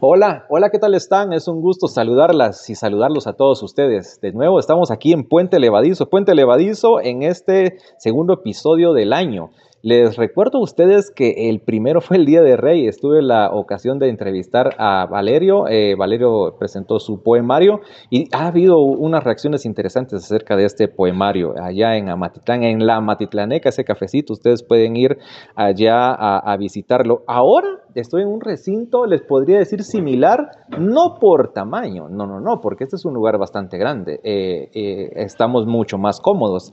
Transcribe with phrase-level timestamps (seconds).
[0.00, 1.32] Hola, hola, ¿qué tal están?
[1.32, 4.20] Es un gusto saludarlas y saludarlos a todos ustedes.
[4.20, 9.50] De nuevo, estamos aquí en Puente Levadizo, Puente Levadizo en este segundo episodio del año.
[9.82, 12.88] Les recuerdo a ustedes que el primero fue el Día de Rey.
[12.88, 15.68] Estuve la ocasión de entrevistar a Valerio.
[15.68, 21.54] Eh, Valerio presentó su poemario y ha habido unas reacciones interesantes acerca de este poemario
[21.62, 24.32] allá en Amatitlán, en la Amatitlaneca, ese cafecito.
[24.32, 25.18] Ustedes pueden ir
[25.54, 27.22] allá a, visitarlo.
[27.28, 32.60] Ahora estoy en un recinto, les podría decir similar, no por tamaño, no, no, no,
[32.60, 34.18] porque este es un lugar bastante grande.
[34.24, 36.72] Eh, eh, estamos mucho más cómodos.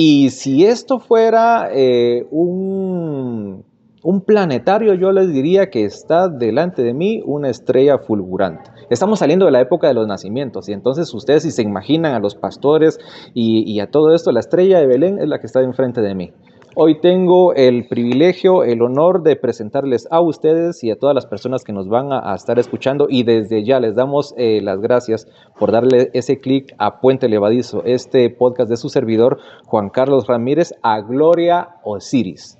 [0.00, 3.64] Y si esto fuera eh, un,
[4.04, 8.70] un planetario, yo les diría que está delante de mí una estrella fulgurante.
[8.90, 12.20] Estamos saliendo de la época de los nacimientos y entonces ustedes si se imaginan a
[12.20, 13.00] los pastores
[13.34, 16.14] y, y a todo esto, la estrella de Belén es la que está enfrente de
[16.14, 16.32] mí.
[16.80, 21.64] Hoy tengo el privilegio, el honor de presentarles a ustedes y a todas las personas
[21.64, 25.26] que nos van a, estar escuchando y desde ya les damos eh, las gracias
[25.58, 30.72] por darle ese clic a Puente Levadizo, este podcast de su servidor Juan Carlos Ramírez
[30.80, 32.56] a Gloria Osiris.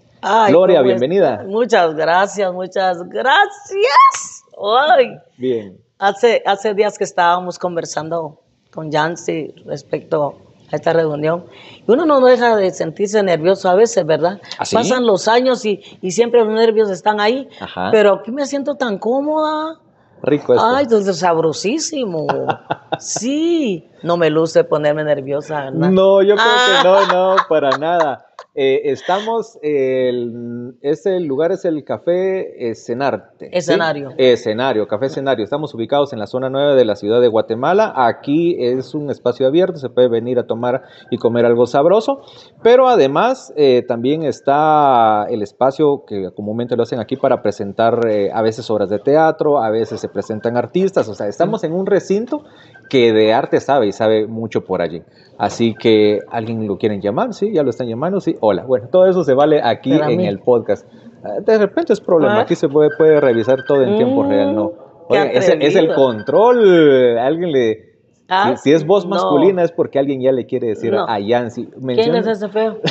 [0.49, 1.45] Gloria, bienvenida.
[1.47, 4.45] Muchas gracias, muchas gracias.
[4.61, 5.17] Ay.
[5.37, 5.79] Bien.
[6.01, 8.41] Hace, hace días que estábamos conversando
[8.73, 11.47] con Yancy respecto a esta reunión.
[11.87, 14.41] Y uno no deja de sentirse nervioso a veces, ¿verdad?
[14.59, 17.49] ¿Ah, Pasan los años y, y, siempre los nervios están ahí.
[17.91, 19.79] Pero aquí me siento tan cómoda.
[20.23, 20.67] Rico esto.
[20.67, 22.27] Ay, entonces sabrosísimo.
[22.99, 23.89] sí.
[24.03, 25.71] No me luce ponerme nerviosa.
[25.71, 28.28] No, yo creo que no, no, para nada.
[28.61, 33.57] Eh, estamos, el, ese lugar es el Café Escenarte.
[33.57, 34.11] Escenario.
[34.17, 35.45] Escenario, Café Escenario.
[35.45, 37.93] Estamos ubicados en la zona 9 de la ciudad de Guatemala.
[37.95, 42.23] Aquí es un espacio abierto, se puede venir a tomar y comer algo sabroso.
[42.61, 48.33] Pero además eh, también está el espacio que comúnmente lo hacen aquí para presentar eh,
[48.35, 51.09] a veces obras de teatro, a veces se presentan artistas.
[51.09, 52.43] O sea, estamos en un recinto
[52.89, 55.03] que de arte sabe y sabe mucho por allí.
[55.39, 58.65] Así que alguien lo quieren llamar, sí, ya lo están llamando, sí, hola.
[58.65, 60.87] Bueno, todo eso se vale aquí en el podcast.
[61.23, 62.43] Ah, de repente es problema, ah.
[62.43, 64.73] aquí se puede, puede revisar todo en tiempo real, ¿no?
[65.09, 67.89] Mm, es, es, el control, alguien le...
[68.29, 71.67] Ah, si, es voz masculina es porque alguien ya le quiere decir a Yancy.
[71.67, 72.79] ¿Quién es ese feo?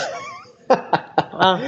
[1.40, 1.60] Ah.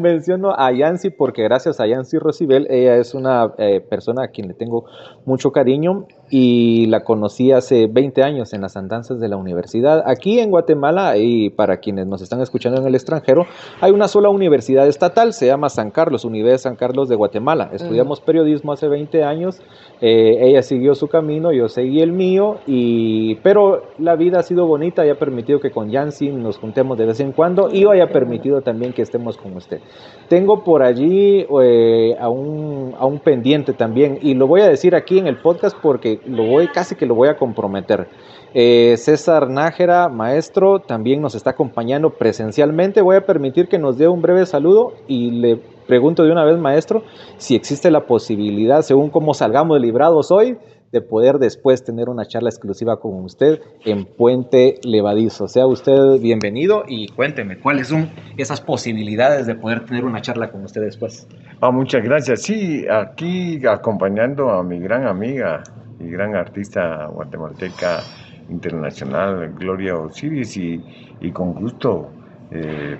[0.00, 4.48] menciono a Yancy porque gracias a Yancy Rosibel, ella es una eh, persona a quien
[4.48, 4.84] le tengo
[5.24, 10.04] mucho cariño y la conocí hace 20 años en las andanzas de la universidad.
[10.06, 13.46] Aquí en Guatemala, y para quienes nos están escuchando en el extranjero,
[13.80, 17.70] hay una sola universidad estatal, se llama San Carlos, Universidad San Carlos de Guatemala.
[17.72, 19.60] Estudiamos periodismo hace 20 años,
[20.00, 24.66] eh, ella siguió su camino, yo seguí el mío, y, pero la vida ha sido
[24.66, 28.00] bonita y ha permitido que con Yancy nos juntemos de vez en cuando y hoy
[28.00, 29.80] ha permitido también que estemos con usted.
[30.28, 34.94] Tengo por allí eh, a, un, a un pendiente también, y lo voy a decir
[34.94, 38.08] aquí en el podcast porque lo voy, casi que lo voy a comprometer.
[38.52, 43.00] Eh, César Nájera, maestro, también nos está acompañando presencialmente.
[43.00, 46.58] Voy a permitir que nos dé un breve saludo y le pregunto de una vez,
[46.58, 47.04] maestro,
[47.36, 50.56] si existe la posibilidad, según cómo salgamos librados hoy,
[50.92, 55.46] de poder después tener una charla exclusiva con usted en Puente Levadizo.
[55.46, 60.64] Sea usted bienvenido y cuénteme cuáles son esas posibilidades de poder tener una charla con
[60.64, 61.28] usted después.
[61.60, 62.42] Ah, muchas gracias.
[62.42, 65.62] Sí, aquí acompañando a mi gran amiga
[66.00, 68.02] y gran artista guatemalteca
[68.48, 70.82] internacional, Gloria Osiris, y,
[71.20, 72.10] y con gusto
[72.50, 72.98] eh,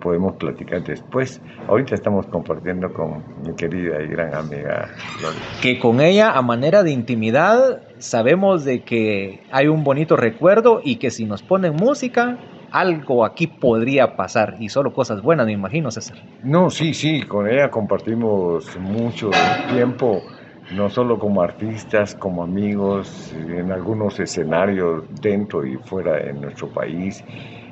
[0.00, 1.40] podemos platicar después.
[1.66, 4.88] Ahorita estamos compartiendo con mi querida y gran amiga
[5.18, 5.40] Gloria.
[5.60, 10.96] Que con ella, a manera de intimidad, sabemos de que hay un bonito recuerdo y
[10.96, 12.38] que si nos ponen música,
[12.70, 16.18] algo aquí podría pasar y solo cosas buenas, me imagino, César.
[16.44, 19.30] No, sí, sí, con ella compartimos mucho
[19.72, 20.22] tiempo
[20.70, 27.24] no solo como artistas, como amigos, en algunos escenarios dentro y fuera de nuestro país.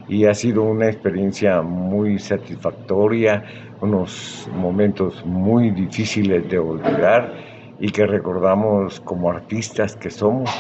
[0.08, 3.44] Y ha sido una experiencia muy satisfactoria,
[3.80, 7.32] unos momentos muy difíciles de olvidar
[7.78, 10.50] y que recordamos como artistas que somos,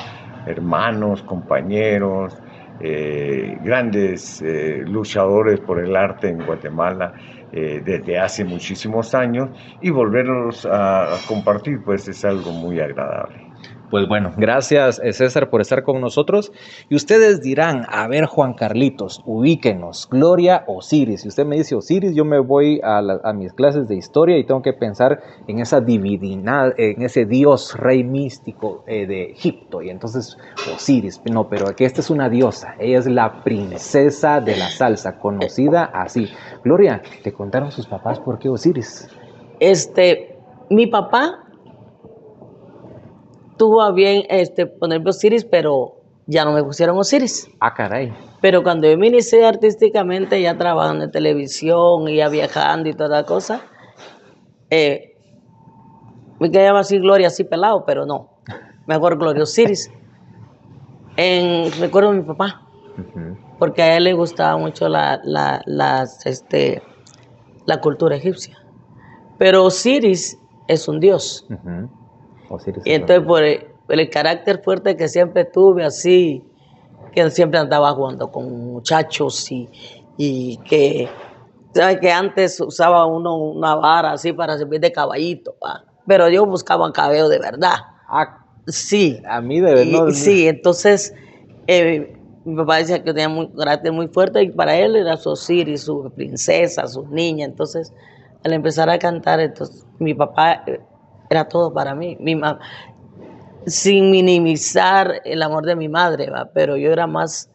[0.46, 2.36] hermanos, compañeros,
[2.80, 7.14] eh, grandes eh, luchadores por el arte en Guatemala
[7.50, 9.50] eh, desde hace muchísimos años
[9.80, 13.45] y volverlos a, a compartir pues es algo muy agradable.
[13.90, 16.52] Pues bueno, gracias eh, César por estar con nosotros.
[16.88, 21.20] Y ustedes dirán, a ver Juan Carlitos, ubíquenos, Gloria Osiris.
[21.20, 23.00] Si usted me dice Osiris, yo me voy a,
[23.32, 28.02] mis clases de historia y tengo que pensar en esa divinidad, en ese dios rey
[28.02, 29.82] místico eh, de Egipto.
[29.82, 30.36] Y entonces
[30.74, 32.74] Osiris, no, pero que esta es una diosa.
[32.80, 36.28] Ella es la princesa de la salsa, conocida así.
[36.64, 39.08] Gloria, ¿te contaron sus papás por qué Osiris?
[39.60, 40.36] Este,
[40.70, 41.45] mi papá
[43.56, 47.48] tuvo a bien este, ponerme Osiris, pero ya no me pusieron Osiris.
[47.60, 48.12] Ah, caray.
[48.40, 53.62] Pero cuando yo me inicié artísticamente, ya trabajando en televisión, ya viajando y toda cosa,
[54.70, 55.14] eh,
[56.38, 58.30] me quedaba así Gloria, así pelado, pero no.
[58.86, 59.90] Mejor Gloria Osiris.
[61.18, 62.60] En, recuerdo a mi papá,
[63.58, 66.82] porque a él le gustaba mucho la, la, las, este,
[67.64, 68.58] la cultura egipcia.
[69.38, 70.38] Pero Osiris
[70.68, 71.46] es un dios.
[71.48, 71.88] Ujú.
[72.48, 76.42] Osiris Y es entonces por el, por el carácter fuerte que siempre tuve así,
[77.12, 79.68] que siempre andaba jugando con muchachos y,
[80.16, 81.08] y que,
[81.74, 81.98] ¿sabes?
[82.00, 85.84] Que antes usaba uno una vara así para servir de caballito, ¿va?
[86.06, 87.76] pero yo buscaba cabello de verdad.
[88.08, 89.20] Ah, Sí.
[89.28, 90.08] a mí de Y- verdad.
[90.10, 91.14] sí, entonces
[91.68, 95.30] eh, mi papá decía que tenía un carácter muy fuerte y para él era su
[95.30, 97.44] Osiris, su princesa, su niña.
[97.44, 97.92] Entonces,
[98.44, 100.80] al empezar a cantar, entonces mi papá eh,
[101.28, 102.16] era todo para mí.
[102.20, 102.58] Mi ma-
[103.66, 106.50] sin minimizar el amor de mi madre, ¿va?
[106.54, 107.50] pero yo era más,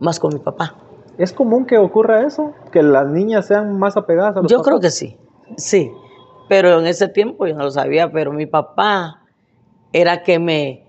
[0.00, 0.74] más con mi papá.
[1.18, 2.52] ¿Es común que ocurra eso?
[2.72, 5.18] ¿Que las niñas sean más apegadas a los Yo creo que sí,
[5.56, 5.92] sí.
[6.48, 9.22] Pero en ese tiempo yo no lo sabía, pero mi papá
[9.92, 10.88] era que me,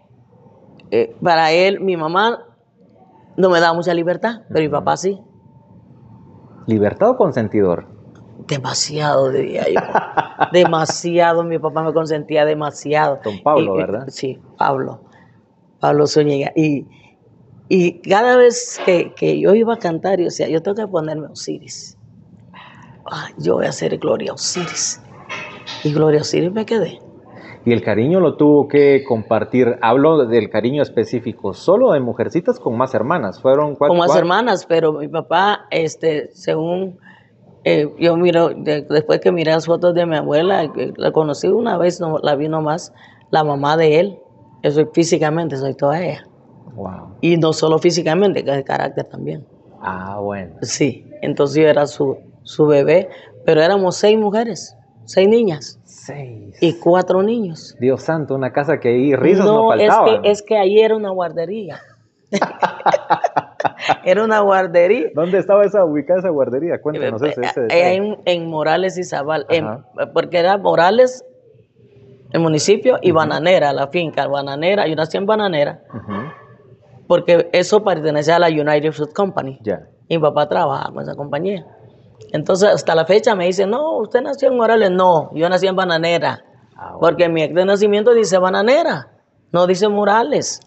[0.91, 2.45] eh, para él, mi mamá
[3.37, 5.19] no me daba mucha libertad, pero mi papá sí.
[6.67, 7.96] ¿Libertad o consentidor?
[8.47, 9.79] Demasiado, diría yo.
[10.51, 13.19] demasiado, mi papá me consentía demasiado.
[13.23, 14.05] Don Pablo, Y- ¿verdad?
[14.09, 15.01] Sí, Pablo.
[15.79, 16.51] Pablo Zúñiga.
[16.55, 16.85] Y,
[17.69, 21.27] y cada vez que, que yo iba a cantar, yo decía, yo tengo que ponerme
[21.27, 21.97] Osiris.
[23.09, 25.01] Ah, yo voy a hacer Gloria Osiris.
[25.83, 26.99] Y Gloria Osiris me quedé.
[27.65, 29.77] Y el cariño lo tuvo que compartir.
[29.81, 33.41] Hablo del cariño específico, solo de mujercitas con más hermanas.
[33.41, 33.89] Fueron cuatro.
[33.89, 36.97] Con más cuatro- hermanas, pero mi papá, este, según
[37.63, 41.47] eh, yo miro, de- después que miré las fotos de mi abuela, que la conocí
[41.47, 42.93] una vez, no, la vi nomás,
[43.31, 44.19] la mamá de él.
[44.63, 46.27] Yo soy físicamente, soy toda ella.
[46.75, 47.17] Wow.
[47.21, 49.45] Y no solo físicamente, que es de carácter también.
[49.81, 50.55] Ah, bueno.
[50.61, 53.09] Sí, entonces yo era su, su bebé,
[53.45, 54.75] pero éramos seis mujeres,
[55.05, 56.57] seis niñas Seis.
[56.61, 57.75] y cuatro niños.
[57.79, 60.95] Dios santo, una casa que ahí risas no, no, es que, es que ahí era
[60.95, 61.79] una guardería.
[64.03, 65.07] era una guardería.
[65.13, 66.81] ¿Dónde estaba esa ubicada esa guardería?
[66.81, 67.95] Cuéntanos ese, ese Eh, detalle.
[67.95, 69.67] en, en Morales y Zabal, en-
[70.13, 71.23] porque era Morales,
[72.31, 76.13] el municipio, y Bananera, la finca, Bananera, yo nací en Bananera, Ujú.
[77.07, 79.59] porque eso pertenecía a la United Fruit Company.
[79.63, 79.87] Ya.
[80.09, 81.65] Y mi papá trabajaba con esa compañía.
[82.33, 84.91] Entonces, hasta la fecha me dicen, no, usted nació en Morales.
[84.91, 86.43] No, yo nací en Bananera.
[86.75, 86.99] Ah, bueno.
[86.99, 89.07] Porque mi acta de nacimiento dice Bananera,
[89.51, 90.59] no dice Morales.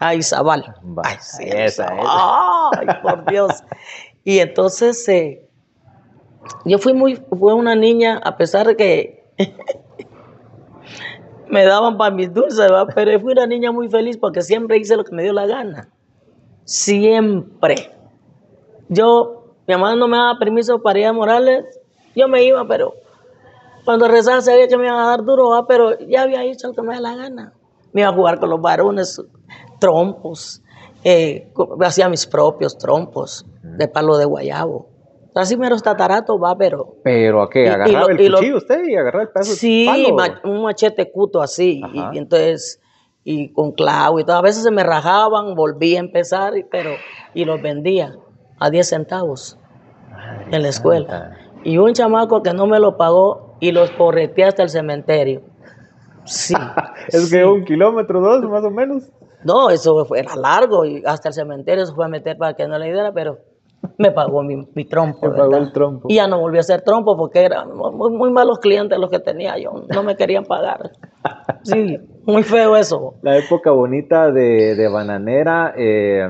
[0.00, 0.64] Ay, Zabal.
[0.82, 2.00] Va, Ay, sí, esa, Zabal.
[2.00, 2.70] esa.
[2.80, 3.62] Ay, por Dios.
[4.24, 5.46] Y entonces, eh,
[6.64, 9.24] yo fui muy, fue una niña, a pesar de que
[11.48, 12.88] me daban para mis dulces, ¿verdad?
[12.94, 15.88] pero fui una niña muy feliz porque siempre hice lo que me dio la gana.
[16.64, 17.92] Siempre.
[18.88, 21.64] Yo, mi mamá no me daba permiso para ir a Morales,
[22.14, 22.94] yo me iba, pero
[23.84, 25.66] cuando rezaba sabía que me iban a dar duro, ¿va?
[25.66, 27.52] pero ya había hecho lo que me daba la gana.
[27.92, 29.20] Me iba a jugar con los varones,
[29.80, 30.62] trompos,
[31.02, 31.50] eh,
[31.80, 34.88] hacía mis propios trompos de palo de guayabo.
[35.34, 37.62] Así menos tatarato va, pero Pero ¿a qué?
[37.62, 40.34] Y- y ¿Agarraba lo- el lo- cuchillo usted y agarraba el pedazo Sí, de palo?
[40.44, 41.80] un machete cuto así.
[42.12, 42.80] Y, entonces,
[43.24, 44.36] y con clavo y todo.
[44.36, 46.90] A veces se me rajaban, volví a empezar, pero,
[47.34, 48.16] y los vendía
[48.58, 49.56] a 10 centavos
[50.10, 51.08] Madre en la escuela.
[51.08, 51.36] santa.
[51.62, 55.42] Y un chamaco que no me lo pagó y los correteé hasta el cementerio.
[56.24, 56.54] Sí.
[57.08, 57.36] Es sí.
[57.36, 59.04] que un kilómetro, dos más o menos.
[59.44, 62.66] No, eso fue, era largo y hasta el cementerio se fue a meter para que
[62.66, 63.38] no le diera, pero
[63.96, 65.28] me pagó mi, mi trompo.
[65.28, 66.08] Me pagó el trompo.
[66.10, 69.18] Y ya no volví a hacer trompo porque eran muy, muy malos clientes los que
[69.18, 69.84] tenía yo.
[69.92, 70.90] No me querían pagar.
[71.62, 73.16] Sí, muy feo eso.
[73.20, 76.26] La época bonita de, de Bananera, eh,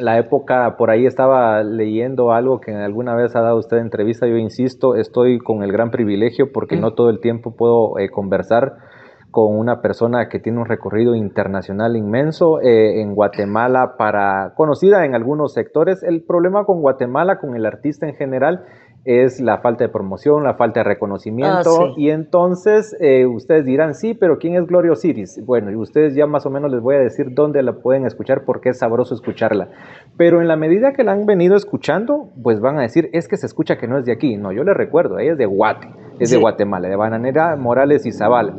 [0.00, 4.36] la época, por ahí estaba leyendo algo que alguna vez ha dado usted entrevista, yo
[4.36, 8.78] insisto, estoy con el gran privilegio porque no todo el tiempo puedo eh, conversar
[9.38, 15.14] con una persona que tiene un recorrido internacional inmenso eh, en Guatemala para conocida en
[15.14, 16.02] algunos sectores.
[16.02, 18.64] El problema con Guatemala, con el artista en general,
[19.04, 21.70] es la falta de promoción, la falta de reconocimiento.
[21.82, 22.02] Ah, sí.
[22.02, 25.40] Y entonces eh, ustedes dirán, sí, pero ¿quién es Gloria Osiris?
[25.46, 28.42] Bueno, y ustedes ya más o menos les voy a decir dónde la pueden escuchar
[28.44, 29.68] porque es sabroso escucharla.
[30.16, 33.36] Pero en la medida que la han venido escuchando, pues van a decir, es que
[33.36, 34.36] se escucha que no es de aquí.
[34.36, 35.86] No, yo les recuerdo, ella es de Guate,
[36.18, 36.40] es de Sí.
[36.40, 38.56] Guatemala, de Bananera, Morales y Zavala.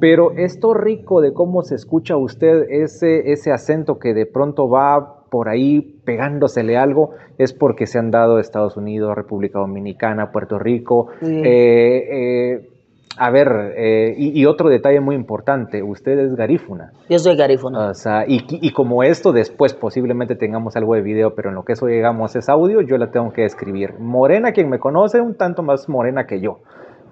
[0.00, 5.24] Pero esto rico de cómo se escucha usted ese, ese acento que de pronto va
[5.30, 11.08] por ahí pegándosele algo, es porque se han dado Estados Unidos, República Dominicana, Puerto Rico.
[11.20, 11.42] Sí.
[11.44, 12.68] Eh, eh,
[13.16, 16.90] A ver, eh, y, y otro detalle muy importante, usted es garífuna.
[17.08, 17.90] Yo soy garífuna.
[17.90, 21.62] O sea, y, y como esto después posiblemente tengamos algo de video, pero en lo
[21.62, 23.94] que eso llegamos es audio, yo la tengo que escribir.
[24.00, 26.58] Morena, quien me conoce, un tanto más morena que yo.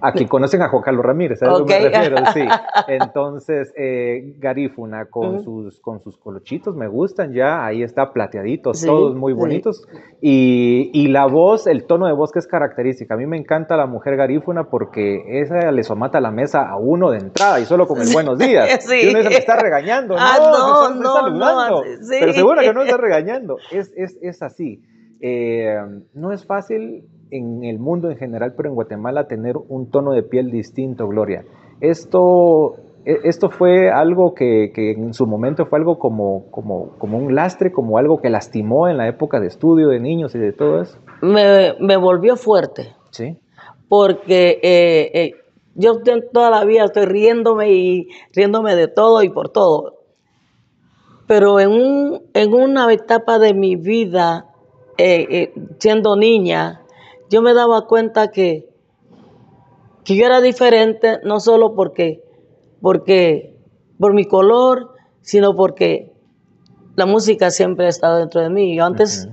[0.02, 1.68] A quien conocen a Juan Carlos Ramírez, a eso Ok.
[1.68, 2.40] me refiero, sí.
[2.88, 8.86] Entonces, eh, garífuna con, sus, con sus colochitos, me gustan ya, ahí está plateaditos, Sí,
[8.86, 9.38] todos muy sí.
[9.38, 9.86] bonitos.
[10.20, 13.14] Y, y la voz, el tono de voz que es característica.
[13.14, 17.10] A mí me encanta la mujer garífuna porque esa le somata la mesa a uno
[17.10, 18.68] de entrada y solo con el buenos días.
[18.82, 19.02] Sí.
[19.04, 20.16] Y uno dice, me está regañando.
[20.18, 21.84] Ah, no, no, te estoy no, saludando.
[21.84, 22.16] no, sí.
[22.20, 23.56] Pero seguro que no está regañando.
[23.70, 24.82] Es, es, es así.
[25.20, 25.76] Eh,
[26.14, 30.22] no es fácil en el mundo en general, pero en Guatemala tener un tono de
[30.22, 31.44] piel distinto, Gloria.
[31.80, 37.18] Esto, e- esto fue algo que, que en su momento fue algo como, como, como
[37.18, 40.52] un lastre, como algo que lastimó en la época de estudio de niños y de
[40.52, 40.98] todo eso.
[41.22, 42.94] Me, me volvió fuerte.
[43.10, 43.36] Sí.
[43.88, 45.32] porque eh, eh,
[45.74, 46.00] yo
[46.32, 49.98] toda la vida estoy riéndome y riéndome de todo y por todo.
[51.26, 54.46] Pero en, un, en una etapa de mi vida,
[54.98, 56.81] eh, eh, siendo niña,
[57.32, 58.68] yo me daba cuenta que,
[60.04, 62.22] que yo era diferente, no solo porque,
[62.82, 63.56] porque
[63.98, 64.90] por mi color,
[65.22, 66.12] sino porque
[66.94, 68.76] la música siempre ha estado dentro de mí.
[68.76, 69.30] Yo antes,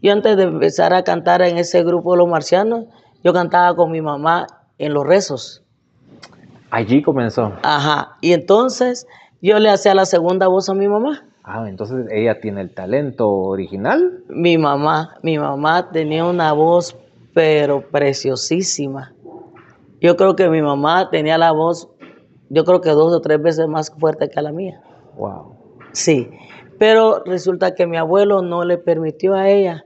[0.00, 2.86] yo antes de empezar a cantar en ese grupo de los marcianos,
[3.22, 4.46] yo cantaba con mi mamá
[4.78, 5.62] en los rezos.
[6.70, 7.52] Allí comenzó.
[7.62, 8.16] Ajá.
[8.22, 9.06] Y entonces
[9.42, 11.22] yo le hacía la segunda voz a mi mamá.
[11.44, 14.24] Ah, entonces ella tiene el talento original.
[14.30, 16.96] Mi mamá, mi mamá tenía una voz
[17.36, 19.12] pero preciosísima.
[20.00, 21.86] Yo creo que mi mamá tenía la voz,
[22.48, 24.80] yo creo que dos o tres veces más fuerte que la mía.
[25.18, 25.54] Wow.
[25.92, 26.30] Sí,
[26.78, 29.84] pero resulta que mi abuelo no le permitió a ella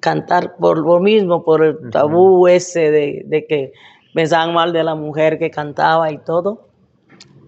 [0.00, 3.72] cantar por lo mismo, por el tabú ese de, de que
[4.12, 6.66] pensaban mal de la mujer que cantaba y todo.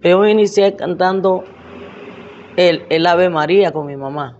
[0.01, 1.43] Yo me inicié cantando
[2.55, 4.39] el, el Ave María con mi mamá.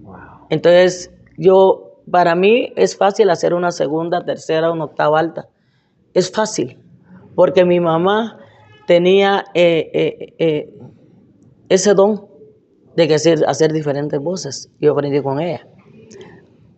[0.00, 0.46] Wow.
[0.48, 5.48] Entonces, yo, para mí es fácil hacer una segunda, tercera, una octava alta.
[6.14, 6.78] Es fácil,
[7.34, 8.38] porque mi mamá
[8.86, 10.74] tenía eh, eh, eh,
[11.68, 12.26] ese don
[12.96, 14.70] de que hacer, hacer diferentes voces.
[14.80, 15.66] Yo aprendí con ella.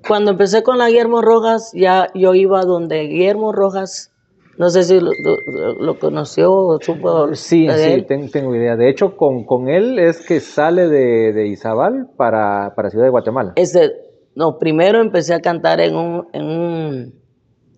[0.06, 4.12] Cuando empecé con la Guillermo Rojas, ya yo iba donde Guillermo Rojas,
[4.58, 8.06] no sé si lo, lo- lo conoció o supo Sí, de sí, él.
[8.06, 8.76] ten- tengo idea.
[8.76, 13.10] De hecho, con, con él es que sale de, de Izabal para, para Ciudad de
[13.10, 13.52] Guatemala.
[13.56, 13.92] Este,
[14.34, 17.14] no, primero empecé a cantar en un, en un,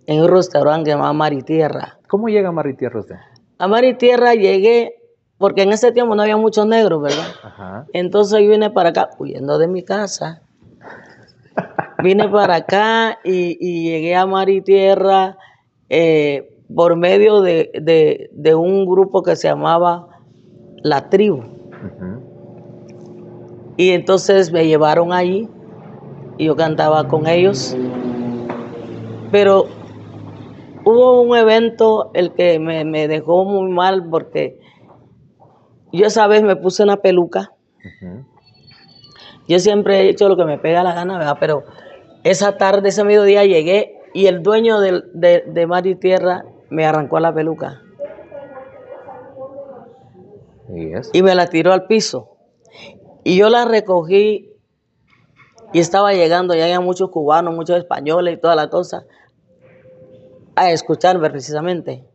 [0.05, 1.97] en un restaurante llamado Maritierra.
[2.07, 3.15] ¿Cómo llega Maritierra usted?
[3.57, 4.95] A Maritierra llegué,
[5.37, 7.25] porque en ese tiempo no había muchos negros, ¿verdad?
[7.43, 7.85] Ajá.
[7.93, 10.41] Entonces yo vine para acá, huyendo de mi casa.
[12.03, 15.37] Vine para acá y, y llegué a Maritierra
[15.89, 20.07] eh, por medio de, de- de un grupo que se llamaba
[20.81, 21.43] La Tribu.
[23.77, 25.49] Y entonces me llevaron allí
[26.37, 27.75] yo cantaba con ellos.
[29.31, 29.67] Pero
[30.85, 34.59] hubo un evento el que me, me dejó muy mal porque
[35.91, 37.51] yo esa vez me puse una peluca.
[39.47, 41.37] Yo siempre he hecho lo que me pega la gana, ¿verdad?
[41.39, 41.63] Pero
[42.23, 46.85] esa tarde, ese mediodía llegué y el dueño del- de, de Mar y Tierra me
[46.85, 47.81] arrancó la peluca
[50.69, 52.29] ¿Y y me la tiró al piso.
[53.23, 54.49] Y yo la recogí
[55.73, 59.05] y estaba llegando, ya había muchos cubanos, muchos españoles y toda la cosa,
[60.55, 62.07] a escucharme precisamente.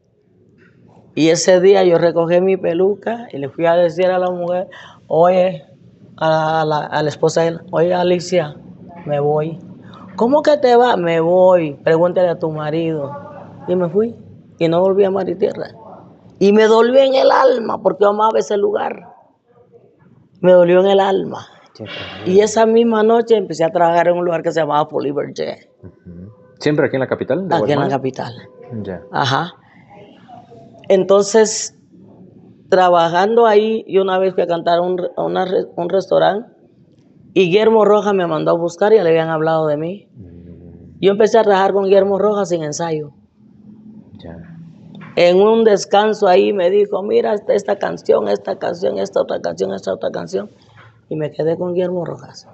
[1.15, 4.69] Y ese día yo recogí mi peluca y le fui a decir a la mujer,
[5.09, 5.65] oye,
[6.17, 8.57] a la, a la esposa de él, oye Alicia,
[9.05, 9.59] me voy.
[10.15, 10.97] ¿Cómo que te va?
[10.97, 13.13] Me voy, pregúntale a tu marido.
[13.67, 14.15] Y me fui
[14.59, 15.69] y no volví a Mar y Tierra.
[16.39, 19.15] Y me dolió en el alma porque amaba ese lugar.
[20.41, 21.47] Me dolió en el alma.
[22.27, 26.33] Y esa misma noche empecé a trabajar en un lugar que se llamaba Poliverge, Ujú.
[26.59, 27.47] ¿Siempre aquí en la capital?
[27.53, 28.35] aquí en la capital.
[28.83, 29.01] Ya.
[29.13, 29.53] Ajá.
[30.89, 31.77] Entonces,
[32.69, 36.51] trabajando ahí, yo una vez fui a cantar a un, a una un restaurante
[37.35, 40.09] y Guillermo Rojas me mandó a buscar y le habían hablado de mí.
[40.17, 43.13] Mm, Yo empecé a trabajar con Guillermo Rojas sin ensayo.
[45.15, 49.73] En un descanso ahí me dijo, mira esta, esta canción, esta canción, esta otra canción,
[49.75, 50.49] esta otra canción.
[51.09, 52.49] Y me quedé con Guillermo Rojas.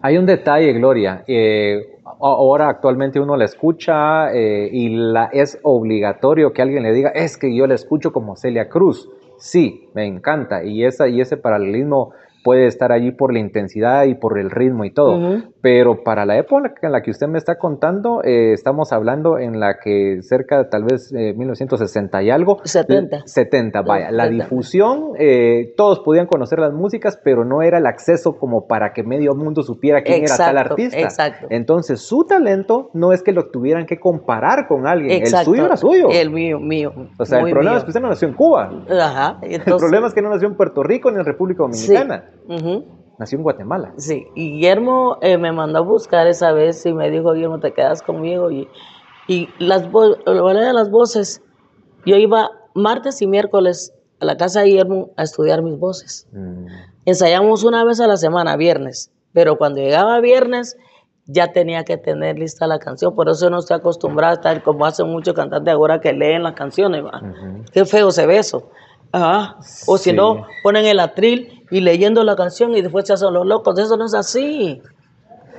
[0.00, 1.24] Hay un detalle, Gloria.
[1.26, 1.80] eh,
[2.20, 7.36] ahora actualmente uno la escucha eh, y la, es obligatorio que alguien le diga, es
[7.36, 9.08] que yo la escucho como Celia Cruz.
[9.38, 10.64] Sí, me encanta.
[10.64, 12.12] Y, esa, y ese paralelismo
[12.44, 15.16] puede estar allí por la intensidad y por el ritmo y todo.
[15.16, 15.51] Ujú.
[15.62, 19.60] Pero para la época en la que usted me está contando, eh, estamos hablando en
[19.60, 22.58] la que cerca de tal vez eh, 1960 y algo.
[22.64, 23.20] 70.
[23.26, 24.10] 70, vaya.
[24.10, 24.44] La 70.
[24.44, 29.04] difusión, eh, todos podían conocer las músicas, pero no era el acceso como para que
[29.04, 30.98] medio mundo supiera quién era tal artista.
[30.98, 31.46] exacto.
[31.48, 35.12] Entonces, su talento no es que lo tuvieran que comparar con alguien.
[35.12, 35.38] Exacto.
[35.52, 36.08] El suyo era suyo.
[36.10, 36.90] El mío, mío.
[37.18, 37.78] o sea, el problema mío.
[37.78, 38.68] es que usted no nació en Cuba.
[38.90, 39.38] Ajá.
[39.42, 41.92] el problema es que no nació en Puerto Rico ni en República Sí.
[41.94, 42.24] Dominicana.
[42.48, 43.01] Ujú.
[43.22, 43.92] Nació en Guatemala.
[43.98, 47.72] Sí, y Guillermo eh, me mandó a buscar esa vez y me dijo, Guillermo, te
[47.72, 48.50] quedas conmigo.
[48.50, 48.68] Y,
[49.28, 51.40] y las, la de las voces,
[52.04, 56.26] yo iba martes y miércoles a la casa de Guillermo a estudiar mis voces.
[56.32, 56.66] Mm.
[57.04, 60.76] Ensayamos una vez a la semana, viernes, pero cuando llegaba viernes
[61.26, 64.84] ya tenía que tener lista la canción, por eso no estoy acostumbrada a estar como
[64.84, 67.04] hacen muchos cantantes ahora que leen las canciones.
[67.72, 68.68] Qué feo se ve eso.
[69.12, 69.56] Ajá.
[69.86, 70.16] O si Sí.
[70.16, 73.78] no, ponen el atril y leyendo la canción y después se hacen los locos.
[73.78, 74.80] Eso no es así.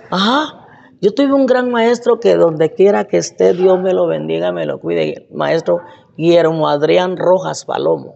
[0.10, 0.60] Ajá.
[1.02, 4.66] Yo tuve un gran maestro que donde quiera que esté, Dios me lo bendiga, me
[4.66, 5.28] lo cuide.
[5.32, 5.82] Maestro
[6.18, 8.16] Guillermo Adrián Rojas Palomo.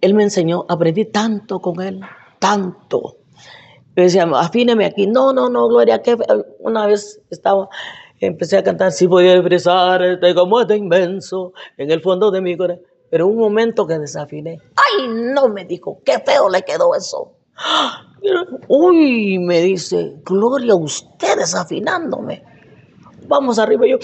[0.00, 2.00] Él me enseñó, aprendí tanto con él,
[2.38, 3.16] tanto.
[3.96, 5.08] Yo decía, afíneme aquí.
[5.08, 6.16] No, no, no, Gloria, que
[6.60, 7.68] una vez estaba,
[8.20, 12.56] empecé a cantar, si podía expresar este como este inmenso en el fondo de mi
[12.56, 12.84] corazón.
[13.10, 14.58] Pero un momento que desafiné.
[14.76, 15.48] ¡Ay, no!
[15.48, 17.34] Me dijo, qué feo le quedó eso.
[18.68, 22.42] Uy, me dice, Gloria, usted desafinándome.
[23.26, 23.86] Vamos arriba.
[23.86, 23.98] Y yo,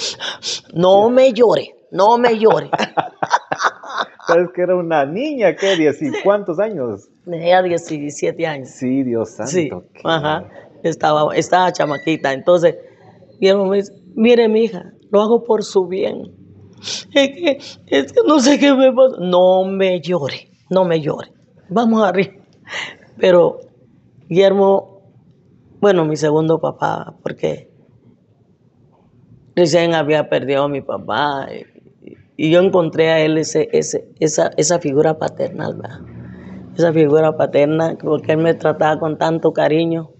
[0.74, 2.70] no me llore, no me llore.
[4.26, 5.76] Sabes que era una niña, ¿qué?
[5.76, 7.08] ¿Diez y cuántos años?
[7.24, 8.70] Tenía 17 años.
[8.70, 9.50] Sí, Dios santo.
[9.50, 10.44] Sí, qué- ajá.
[10.82, 12.32] Estaba, estaba chamaquita.
[12.32, 12.76] Entonces,
[13.38, 16.32] Guillermo me dice, mire, mi hija, lo hago por su bien.
[17.12, 19.16] Es que, es que no sé qué me pasa.
[19.20, 21.32] No me llore, no me llore.
[21.68, 22.34] Vamos arriba.
[23.18, 23.60] Pero
[24.28, 25.02] Guillermo,
[25.80, 27.70] bueno, mi segundo papá, porque
[29.54, 31.48] recién había perdido a mi papá
[32.36, 36.00] y, yo encontré a él ese, ese, esa, esa figura paternal, ¿verdad?
[36.76, 40.10] esa figura paterna, porque él me trataba con tanto cariño.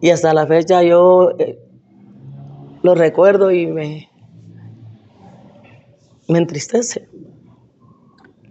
[0.00, 1.58] Y hasta la fecha yo eh,
[2.82, 4.08] lo recuerdo y me,
[6.28, 7.08] me entristece.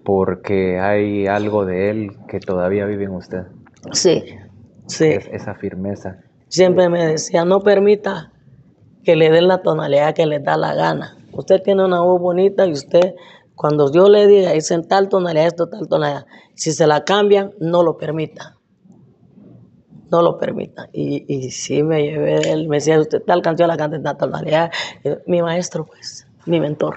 [0.04, 3.44] Porque hay algo de él que todavía vive en usted.
[3.92, 4.24] Sí,
[4.88, 5.06] sí.
[5.06, 6.18] Es- esa firmeza.
[6.48, 8.32] Siempre me decía, no permita
[9.04, 11.18] que le den la tonalidad que le da la gana.
[11.34, 13.16] Usted tiene una voz bonita y usted,
[13.54, 17.84] cuando yo le diga, dicen tal tonalidad, esto, tal tonalidad, si se la cambian, no
[17.84, 18.56] lo permita.
[20.10, 20.88] No lo permita.
[20.94, 24.18] Y, y sí me llevé él, me decía, usted tal canción la canta en tal
[24.18, 24.72] tonalidad.
[25.04, 26.96] Eh, Mi maestro, pues, mi mentor.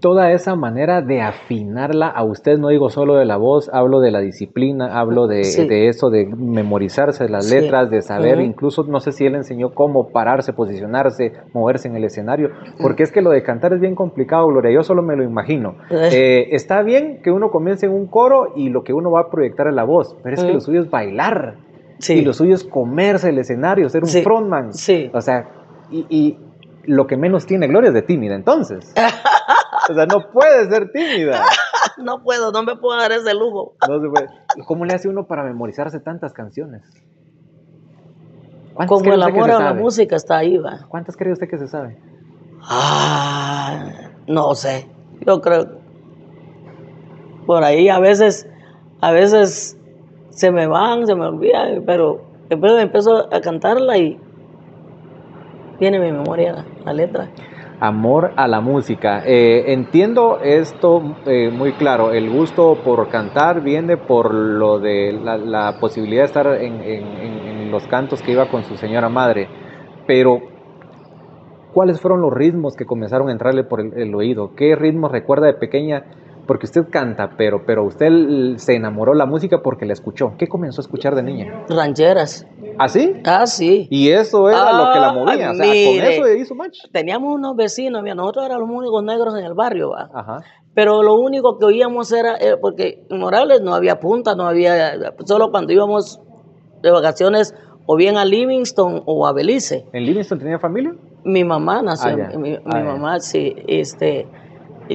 [0.00, 4.10] Toda esa manera de afinarla a usted, no digo solo de la voz, hablo de
[4.10, 5.68] la disciplina, hablo de, Sí.
[5.68, 7.54] de eso, de memorizarse las Sí.
[7.60, 12.04] letras, de saber, incluso no sé si él enseñó cómo pararse, posicionarse, moverse en el
[12.04, 12.48] escenario,
[12.80, 15.74] porque es que lo de cantar es bien complicado, Gloria, yo solo me lo imagino.
[16.12, 19.30] Eh, está bien que uno comience en un coro y lo que uno va a
[19.30, 21.56] proyectar es la voz, pero es que lo suyo es bailar.
[21.98, 22.14] Sí.
[22.14, 24.72] Y lo suyo es comerse el escenario, ser un frontman.
[24.72, 25.10] Sí.
[25.12, 25.46] O sea,
[25.90, 26.38] y, y
[26.84, 28.94] lo que menos tiene Gloria es de tímida, entonces.
[29.90, 31.44] o sea, no puede ser tímida.
[31.96, 33.74] No puedo, no me puedo dar ese lujo.
[33.86, 34.28] No se puede.
[34.56, 36.82] ¿Y ¿Cómo le hace uno para memorizarse tantas canciones?
[38.72, 39.80] ¿Cuántas Como el amor a la sabe?
[39.80, 40.86] música está ahí, va.
[40.88, 41.98] ¿Cuántas cree usted que se sabe?
[42.62, 44.88] Ah, no sé.
[45.26, 45.80] Yo creo
[47.46, 48.48] por ahí a veces,
[49.00, 49.76] a veces
[50.30, 54.20] se me van, se me olvidan, pero después empiezo a cantarla y
[55.78, 57.28] viene mi memoria la letra.
[57.80, 59.22] Amor a la música.
[59.24, 62.12] Eh, entiendo esto eh, muy claro.
[62.12, 68.20] El gusto por cantar viene por lo de la, posibilidad de estar en los cantos
[68.20, 69.48] que iba con su señora madre.
[70.06, 70.40] Pero,
[71.72, 74.54] ¿cuáles fueron los ritmos que comenzaron a entrarle por el, el oído?
[74.54, 76.04] ¿Qué ritmos recuerda de pequeña?
[76.50, 80.32] Porque usted canta, pero, pero usted se enamoró de la música porque la escuchó.
[80.36, 81.64] ¿Qué comenzó a escuchar de niña?
[81.68, 82.44] Rancheras.
[82.76, 83.12] ¿Así?
[83.24, 83.86] Ah, sí.
[83.88, 85.50] Y eso era lo que la Ah, movía.
[85.52, 86.78] O sea, con eso hizo match.
[86.90, 90.10] Teníamos unos vecinos, mira, nosotros éramos los únicos negros en el barrio, va.
[90.12, 90.38] Ajá.
[90.74, 94.94] Pero lo único que oíamos era, eh, porque en Morales no había punta, no había,
[95.26, 96.20] solo cuando íbamos
[96.82, 97.54] de vacaciones
[97.86, 99.86] o bien a Livingston o a Belice.
[99.92, 100.96] ¿En Livingston tenía familia?
[101.22, 104.26] Mi mamá nació, Ah, mi, mi Ah, mamá sí, este,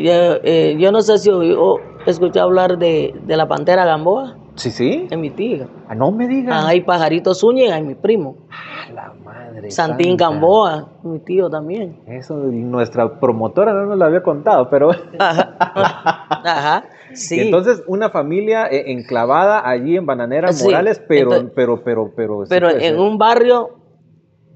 [0.04, 0.12] yo,
[0.44, 5.08] eh, yo no sé si o- escuché hablar de, de la pantera Gamboa, Sí, sí.
[5.10, 5.68] de mi tía.
[5.90, 6.64] Ah, no me digas.
[6.64, 8.38] Ah, hay pajaritos Zúñiga, y mi primo.
[8.50, 9.70] Ah, la madre.
[9.72, 10.26] Santín santa.
[10.30, 12.00] Gamboa, mi tío también.
[12.08, 15.56] Eso nuestra promotora no nos lo había contado, pero Ajá.
[16.30, 16.84] Ajá.
[17.14, 17.36] Sí.
[17.38, 22.12] Y entonces, una familia eh, enclavada allí en Bananera Sí, Morales, pero, entonces- pero, pero,
[22.16, 22.44] pero.
[22.50, 23.00] Pero en ser.
[23.00, 23.70] un barrio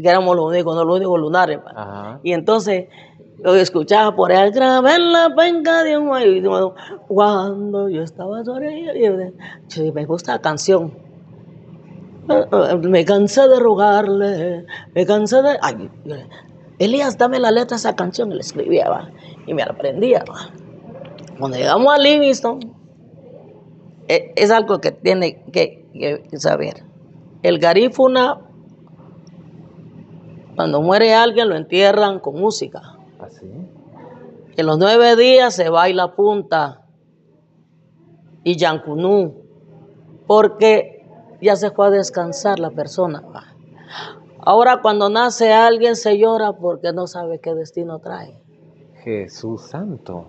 [0.01, 1.59] que éramos los únicos, no los únicos lunares.
[1.75, 2.19] Ajá.
[2.23, 2.87] Y entonces
[3.43, 6.75] yo escuchaba por ahí, grabé en la penca de un guay", y yo,
[7.07, 8.93] cuando yo estaba sobre ella,
[9.67, 10.93] yo, me gusta la canción.
[12.81, 15.57] Me cansé de rogarle, me cansé de...
[15.61, 15.89] Ay,
[16.77, 19.11] Elías, dame la letra de esa canción, y le escribía,
[19.47, 20.23] y me la aprendía.
[21.39, 22.59] Cuando llegamos a Livingston,
[24.07, 25.87] eh, es algo que tiene que,
[26.29, 26.83] que saber.
[27.41, 28.41] El garífuna,
[30.55, 32.98] cuando muere alguien, lo entierran con música.
[33.29, 33.45] Así.
[34.57, 36.85] En los nueve días se baila punta
[38.43, 39.43] y yancunú,
[40.25, 41.05] porque
[41.41, 43.23] ya se fue a descansar la persona.
[44.39, 48.41] Ahora cuando nace alguien se llora porque no sabe qué destino trae.
[49.03, 50.25] Jesús Santo.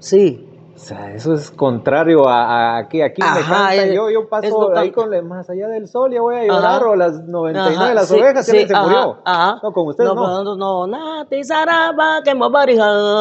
[0.00, 3.88] Sí, O sea, eso es contrario a, a que aquí me Ajá, cantan.
[3.88, 6.80] es- yo, yo paso ahí con la- más allá del sol, ya voy a llorar,
[6.82, 6.88] Ajá.
[6.88, 9.18] o las 99 Ajá, las sí, ovejas, ya sí, alguien se ajá, murió.
[9.24, 9.60] ajá.
[9.62, 10.16] No, con ustedes no.
[10.16, 10.44] no,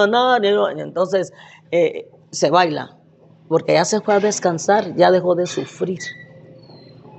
[0.07, 0.71] nani, no.
[0.71, 1.33] Y Entonces
[1.71, 2.95] eh, se baila,
[3.49, 5.99] porque ya se fue a descansar, ya dejó de sufrir.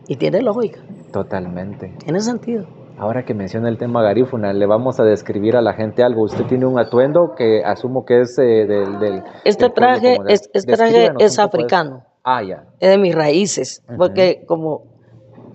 [0.09, 0.81] Y tiene lógica,
[1.12, 1.95] Totalmente.
[2.03, 2.66] tiene sentido.
[3.03, 6.23] Ahora que menciona el tema garífuna, le vamos a describir a la gente algo.
[6.23, 10.33] Usted tiene un atuendo que asumo que es eh, del, del- Este del traje, de-
[10.33, 12.62] es- este traje es africano, Ah, ya.
[12.79, 14.85] es de mis raíces, porque como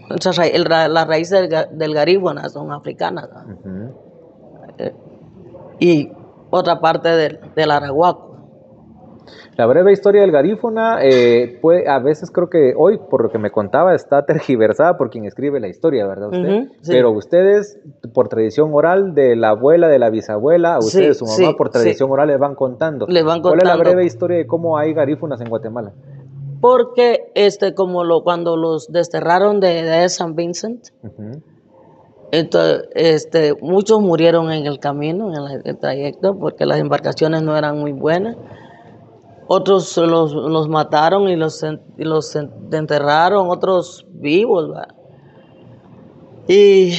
[0.09, 3.53] el ra- las raíces del, del garífuna son africanas, ¿no?
[3.53, 3.93] Ujú.
[5.79, 6.11] y
[6.49, 8.26] otra parte del, del arahuaco.
[9.55, 13.37] La breve historia del garífuna, eh, puede- a veces creo que hoy, por lo que
[13.39, 16.67] me contaba, está tergiversada por quien escribe la historia, ¿verdad usted?
[16.81, 16.91] Sí.
[16.91, 17.79] Pero ustedes,
[18.13, 21.53] por tradición oral de la abuela, de la bisabuela, a Sí, ustedes, su mamá, sí,
[21.57, 23.05] por tradición oral, les van contando.
[23.07, 25.91] Les van ¿Cuál es la breve historia de cómo hay garífunas en Guatemala?
[26.61, 30.87] Porque este, como lo, cuando los desterraron de, de San Vincent,
[32.31, 37.55] entonces, este, muchos murieron en el camino, en el, el trayecto, porque las embarcaciones no
[37.55, 38.35] eran muy buenas.
[39.47, 41.63] Otros los, los mataron y los,
[41.97, 44.71] y los en- enterraron, otros vivos.
[44.71, 44.87] ¿va?
[46.47, 46.93] Y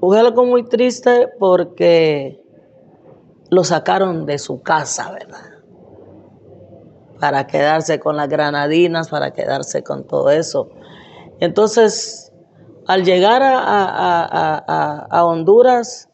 [0.00, 2.40] fue algo muy triste porque
[3.50, 5.50] lo sacaron de su casa, ¿verdad?
[7.20, 10.68] Para quedarse con las granadinas, para quedarse con todo eso.
[11.40, 12.32] Entonces,
[12.86, 16.08] al llegar a- a- a- a Honduras,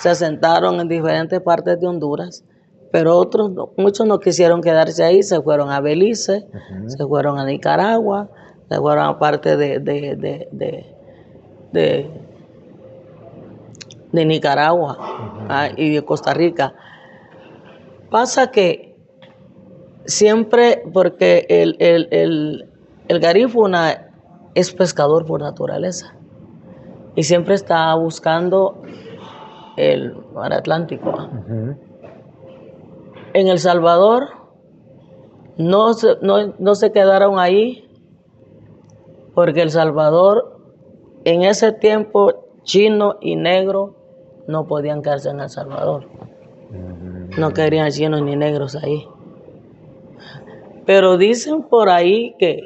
[0.00, 2.44] se asentaron en diferentes partes de Honduras,
[2.90, 6.46] pero otros, muchos no quisieron quedarse ahí, se fueron a Belice,
[6.86, 8.28] se fueron a Nicaragua,
[8.68, 10.16] se fueron a parte de, de,
[10.50, 10.86] de,
[14.12, 14.96] de, Nicaragua
[15.48, 16.74] ah, y de Costa Rica.
[18.10, 18.96] Pasa que
[20.04, 22.68] siempre, porque el, el, el,
[23.06, 24.10] el garífuna
[24.54, 26.14] es pescador por naturaleza
[27.14, 28.82] y siempre está buscando
[29.76, 31.28] el mar Atlántico.
[33.32, 34.28] En El Salvador
[35.56, 37.88] no se, no, no se quedaron ahí
[39.34, 40.58] porque El Salvador
[41.24, 43.96] en ese tiempo chino y negro
[44.46, 46.08] no podían quedarse en El Salvador.
[47.38, 49.06] No querían chinos ni negros ahí.
[50.86, 52.60] Pero dicen por ahí que...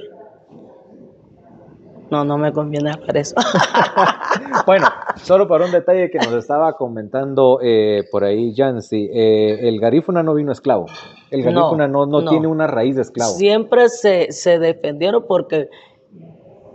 [2.14, 3.34] No, no me conviene hablar eso.
[4.66, 9.78] Bueno, solo para un detalle que nos estaba comentando eh, por ahí Jancy, eh, el
[9.80, 10.86] garífuna no vino esclavo.
[11.30, 12.30] El garífuna no, no, no.
[12.30, 13.32] tiene una raíz de esclavo.
[13.32, 15.68] Siempre se, se defendieron porque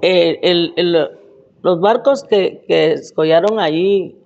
[0.02, 1.08] eh, el- el-
[1.62, 4.18] los barcos que, que escollaron allí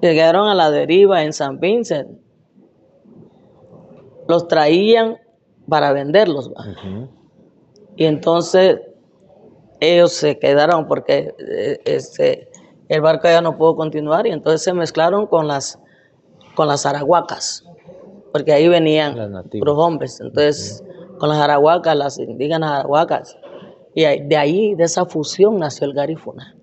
[0.00, 2.18] llegaron a la deriva en San Vincent.
[4.28, 5.16] Los traían
[5.68, 6.50] para venderlos.
[7.96, 8.80] Y entonces
[9.80, 12.48] ellos se quedaron porque eh, este,
[12.88, 15.78] el barco ya no pudo continuar y entonces se mezclaron con las,
[16.54, 17.64] con las arahuacas,
[18.32, 20.20] porque ahí venían los hombres.
[20.20, 20.84] Entonces,
[21.18, 23.36] con las arahuacas, las indígenas arahuacas.
[23.94, 26.54] Y de ahí, de esa fusión, nació el garífuna.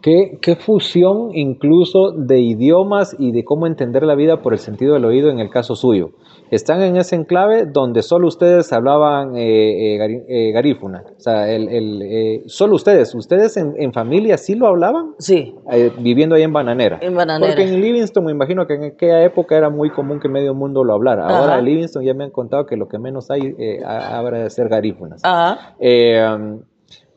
[0.00, 4.94] ¿Qué, qué fusión incluso de idiomas y de cómo entender la vida por el sentido
[4.94, 6.10] del oído en el caso suyo?
[6.54, 11.02] Están en ese enclave donde solo ustedes hablaban eh, eh, eh, garífuna.
[11.16, 13.14] O sea, el, el, eh, solo ustedes.
[13.14, 15.14] ¿Ustedes en, en familia sí lo hablaban?
[15.18, 16.98] Sí, Eh, viviendo ahí en Bananera.
[17.00, 17.52] En Bananera.
[17.54, 20.84] Porque en Livingston me imagino que en aquella época era muy común que medio mundo
[20.84, 21.26] lo hablara.
[21.26, 21.58] Ahora Ajá.
[21.58, 24.68] en Livingston ya me han contado que lo que menos hay eh, habrá de ser
[24.68, 25.20] garífunas.
[25.24, 26.60] ajá, Eh, um,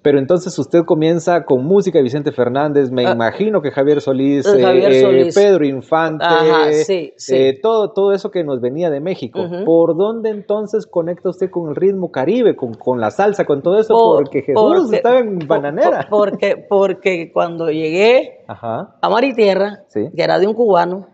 [0.07, 4.45] Pero entonces usted comienza con música de Vicente Fernández, me Ah, imagino que Javier Solís,
[4.47, 5.35] eh, Javier eh, Solís.
[5.35, 7.35] Pedro Infante, Ajá, sí, sí.
[7.35, 9.41] eh, todo, todo eso que nos venía de México.
[9.65, 13.79] ¿Por dónde entonces conecta usted con el ritmo caribe, con, con la salsa, con todo
[13.79, 13.93] eso?
[13.95, 16.07] Por- porque Jesús porque- estaba en bananera.
[16.09, 20.07] por- porque, porque cuando llegué Ajá, a Mar y Tierra, Sí.
[20.15, 21.05] que era de un cubano,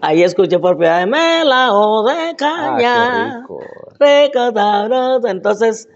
[0.00, 3.44] ahí escuché por primera vez Melao de ah, caña.
[3.46, 3.58] qué rico.
[4.00, 5.28] rico, sabroso.
[5.28, 5.88] Entonces,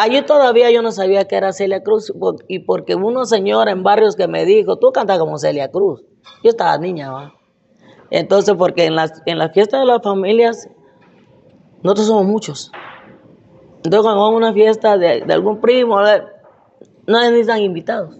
[0.00, 2.12] allí todavía yo no sabía que era Celia Cruz,
[2.48, 6.02] y porque una señora en barrios que me dijo, tú cantas como Celia Cruz.
[6.42, 7.34] Yo estaba niña, ¿va?
[8.10, 10.68] Entonces, porque en las, en las fiestas de las familias,
[11.82, 12.72] nosotros somos muchos.
[13.76, 16.00] Entonces, cuando vamos a una fiesta de, de algún primo,
[17.06, 18.16] no necesitan invitados.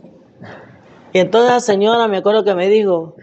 [1.12, 3.16] Y entonces la señora, me acuerdo que me dijo,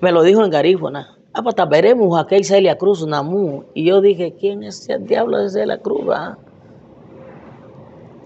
[0.00, 1.18] me lo dijo en garífona.
[1.32, 3.64] Ah, pues veremos aquel Celia Cruz, Namu.
[3.74, 6.06] Y yo dije, ¿quién es el diablo de Celia Cruz?
[6.12, 6.38] ah?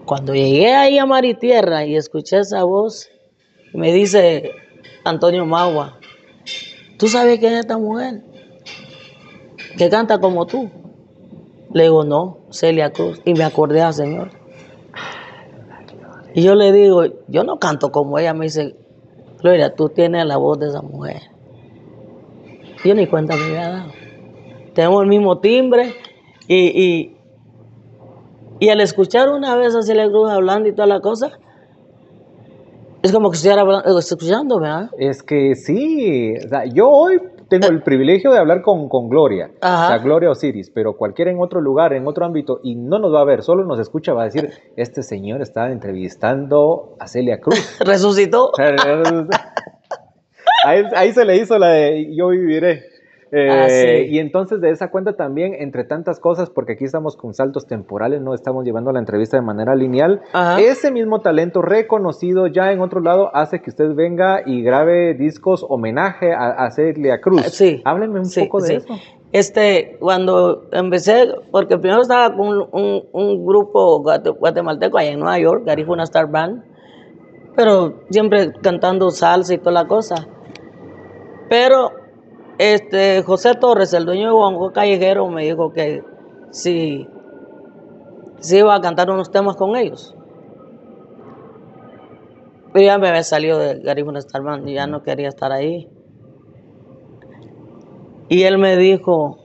[0.05, 3.09] Cuando llegué ahí a Mar y Tierra y escuché esa voz,
[3.73, 4.51] me dice
[5.03, 5.99] Antonio Magua,
[6.97, 8.21] ¿tú sabes quién es esta mujer?
[9.77, 10.69] Que canta como tú.
[11.73, 13.21] Le digo, no, Celia Cruz.
[13.25, 14.29] Y me acordé al Señor.
[16.35, 18.33] Y yo le digo, yo no canto como ella.
[18.33, 18.75] Me dice,
[19.43, 21.21] Gloria, tú tienes la voz de esa mujer.
[22.85, 23.91] Yo ni cuenta me había dado.
[24.73, 25.95] Tenemos el mismo timbre
[26.47, 27.12] y, y,
[28.63, 31.31] y al escuchar una vez a Celia Cruz hablando y toda la cosa,
[33.01, 34.89] es como que estuviera hablando- escuchando, ¿verdad?
[34.97, 39.51] Es que sí, o sea, yo hoy tengo el privilegio de hablar con, con Gloria,
[39.61, 39.85] Ajá.
[39.85, 43.13] o sea, Gloria Osiris, pero cualquiera en otro lugar, en otro ámbito, y no nos
[43.13, 47.39] va a ver, solo nos escucha, va a decir, este señor está entrevistando a Celia
[47.41, 47.77] Cruz.
[47.85, 48.51] Resucitó.
[50.95, 52.83] Ahí se le hizo la de yo viviré.
[53.35, 54.13] Eh, Ah, sí.
[54.13, 58.21] Y entonces de esa cuenta también, entre tantas cosas, porque aquí estamos con saltos temporales,
[58.21, 60.59] no estamos llevando la entrevista de manera lineal, Ajá.
[60.61, 65.65] ese mismo talento reconocido ya en otro lado hace que usted venga y grabe discos
[65.67, 67.41] homenaje a, a Celia Cruz.
[67.43, 67.81] Ah, sí.
[67.85, 68.73] Háblenme un Sí, poco de sí.
[68.75, 68.93] eso.
[69.31, 75.19] Este, cuando empecé, porque primero estaba con un, un- un grupo guate- guatemalteco allá en
[75.19, 76.61] Nueva York, Garifuna Star Band,
[77.55, 80.27] pero siempre cantando salsa y toda la cosa.
[81.49, 81.91] Pero
[82.57, 86.03] este, José Torres, el dueño de Bongo Callejero, me dijo que
[86.51, 87.07] si,
[88.39, 90.15] si iba a cantar unos temas con ellos.
[92.71, 95.89] Pero ya me había salido de Garifuna Star Band y ya no quería estar ahí.
[98.29, 99.37] Y él me dijo,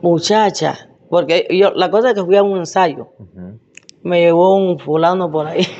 [0.00, 3.08] muchacha, porque yo, la cosa es que fui a un ensayo,
[4.02, 5.66] me llevó un fulano por ahí.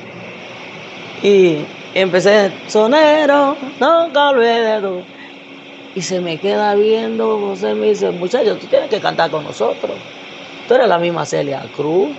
[1.25, 5.03] Y empecé, sonero, nunca olvides tú.
[5.95, 9.91] Y se me queda viendo, José me dice, muchacho, tú tienes que cantar con nosotros.
[10.67, 12.09] Tú eres la misma Celia Cruz.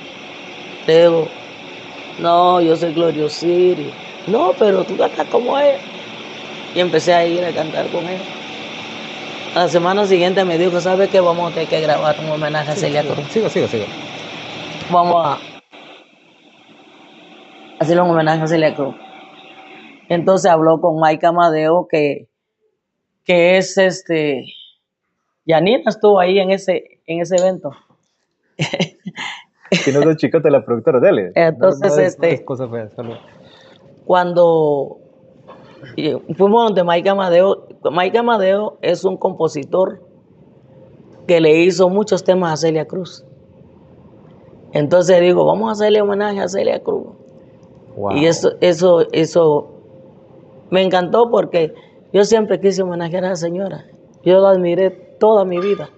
[0.86, 1.28] Le digo,
[2.18, 3.92] no, yo soy Gloria Osiris.
[4.26, 5.76] No, pero tú cantas como él.
[6.74, 8.20] Y empecé a ir a cantar con él.
[9.54, 11.20] A la semana siguiente me dijo, ¿sabes qué?
[11.20, 13.28] Vamos a tener que grabar un homenaje a Celia Cruz.
[13.30, 13.86] Sigo, sigo, sigo.
[14.90, 15.40] Vamos a
[17.78, 19.03] hacerle un homenaje a Celia Cruz.
[20.08, 22.28] Entonces habló con Mike Amadeo, que,
[23.24, 24.44] que es este.
[25.46, 27.70] Yanina estuvo ahí en ese, en ese evento.
[29.72, 31.32] Si no es chicote la productora, dele.
[31.34, 33.18] Entonces, No, no es- este- no es cosa fea, solo-
[34.04, 34.98] Cuando
[36.36, 40.00] fuimos donde Mike Amadeo, Mike Amadeo es un compositor
[41.26, 43.24] que le hizo muchos temas a Celia Cruz.
[44.72, 47.06] Entonces digo, vamos a hacerle homenaje a Celia Cruz.
[47.96, 48.12] Wow.
[48.16, 49.73] Y eso, eso, eso
[50.74, 51.72] me encantó porque
[52.12, 53.84] yo siempre quise homenajear a la señora.
[54.24, 55.88] Yo la admiré toda mi vida.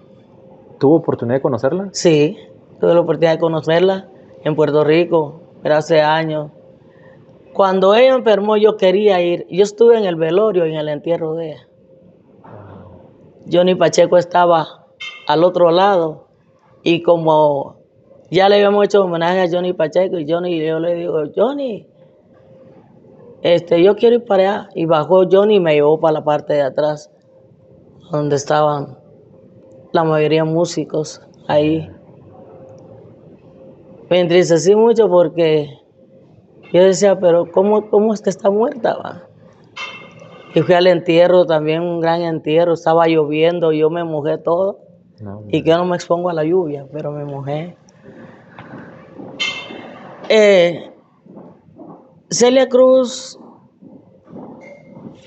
[0.77, 1.89] ¿Tuvo oportunidad de conocerla?
[1.93, 2.37] Sí,
[2.79, 4.07] tuve la oportunidad de conocerla
[4.43, 6.51] en Puerto Rico, pero hace años.
[7.55, 9.47] Cuando ella enfermó yo quería ir.
[9.49, 11.67] Yo estuve en el velorio y en el entierro de ella.
[13.51, 14.85] Johnny Pacheco estaba
[15.25, 16.27] al otro lado
[16.83, 17.77] y como
[18.29, 21.86] ya le habíamos hecho homenaje a Johnny Pacheco y Johnny yo le digo, Johnny,
[23.55, 24.69] este, yo quiero ir para allá.
[24.75, 27.09] Y bajó Johnny y me llevó para la parte de atrás,
[28.11, 28.97] donde estaban
[29.93, 31.89] la mayoría músicos ahí.
[34.09, 35.69] Me entristecí mucho porque
[36.73, 38.97] yo decía, pero ¿cómo, cómo es que está muerta?
[38.97, 39.23] va?".
[40.53, 44.79] Y fui al entierro, también un gran entierro, estaba lloviendo, yo me mojé todo.
[45.21, 45.43] No.
[45.47, 47.77] Y que yo no me expongo a la lluvia, pero me mojé.
[50.29, 50.86] Eh,
[52.29, 53.39] Celia Cruz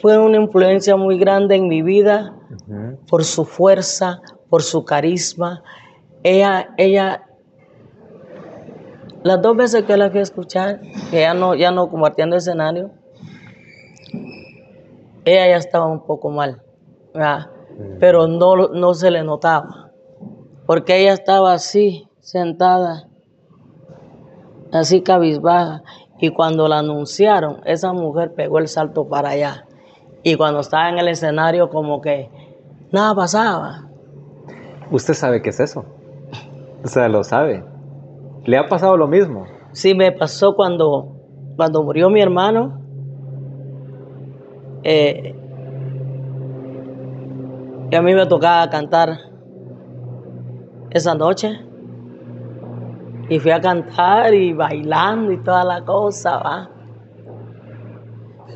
[0.00, 2.36] fue una influencia muy grande en mi vida
[3.08, 5.62] por su fuerza, por su carisma.
[6.22, 7.26] Ella, ella
[9.22, 12.90] Las dos veces que la fui a escuchar, que ya no, ya no compartiendo escenario,
[15.24, 16.62] ella ya estaba un poco mal,
[17.12, 17.50] ¿verdad?
[17.98, 19.90] pero no, no se le notaba,
[20.66, 23.08] porque ella estaba así, sentada,
[24.72, 25.82] así cabizbaja,
[26.20, 29.64] y cuando la anunciaron, esa mujer pegó el salto para allá,
[30.22, 32.30] y cuando estaba en el escenario como que
[32.92, 33.88] nada pasaba.
[34.90, 35.84] ¿Usted sabe qué es eso?
[36.84, 37.64] O sea, lo sabe.
[38.44, 39.44] ¿Le ha pasado lo mismo?
[39.72, 41.16] Sí, me pasó cuando,
[41.56, 42.80] cuando murió mi hermano.
[44.82, 45.34] Eh,
[47.90, 49.18] y a mí me tocaba cantar
[50.90, 51.69] esa noche.
[53.30, 56.70] Y fui a cantar y bailando y toda la cosa, va.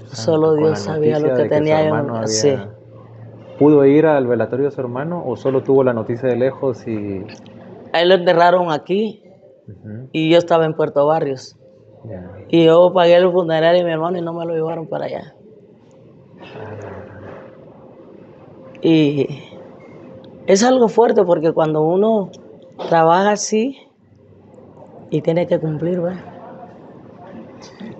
[0.07, 1.95] Solo Con Dios sabía lo que tenía yo.
[1.95, 2.55] había- Sí.
[3.59, 7.25] ¿Pudo ir al velatorio de su hermano o solo tuvo la noticia de lejos y...
[7.93, 9.23] A él lo enterraron aquí
[10.13, 11.57] y yo estaba en Puerto Barrios.
[12.49, 15.35] Y yo pagué el funerario de mi hermano y no me lo llevaron para allá.
[18.83, 19.27] Y
[20.47, 22.31] es algo fuerte porque cuando uno
[22.89, 23.79] trabaja así
[25.11, 26.25] y tiene que cumplir, ¿verdad?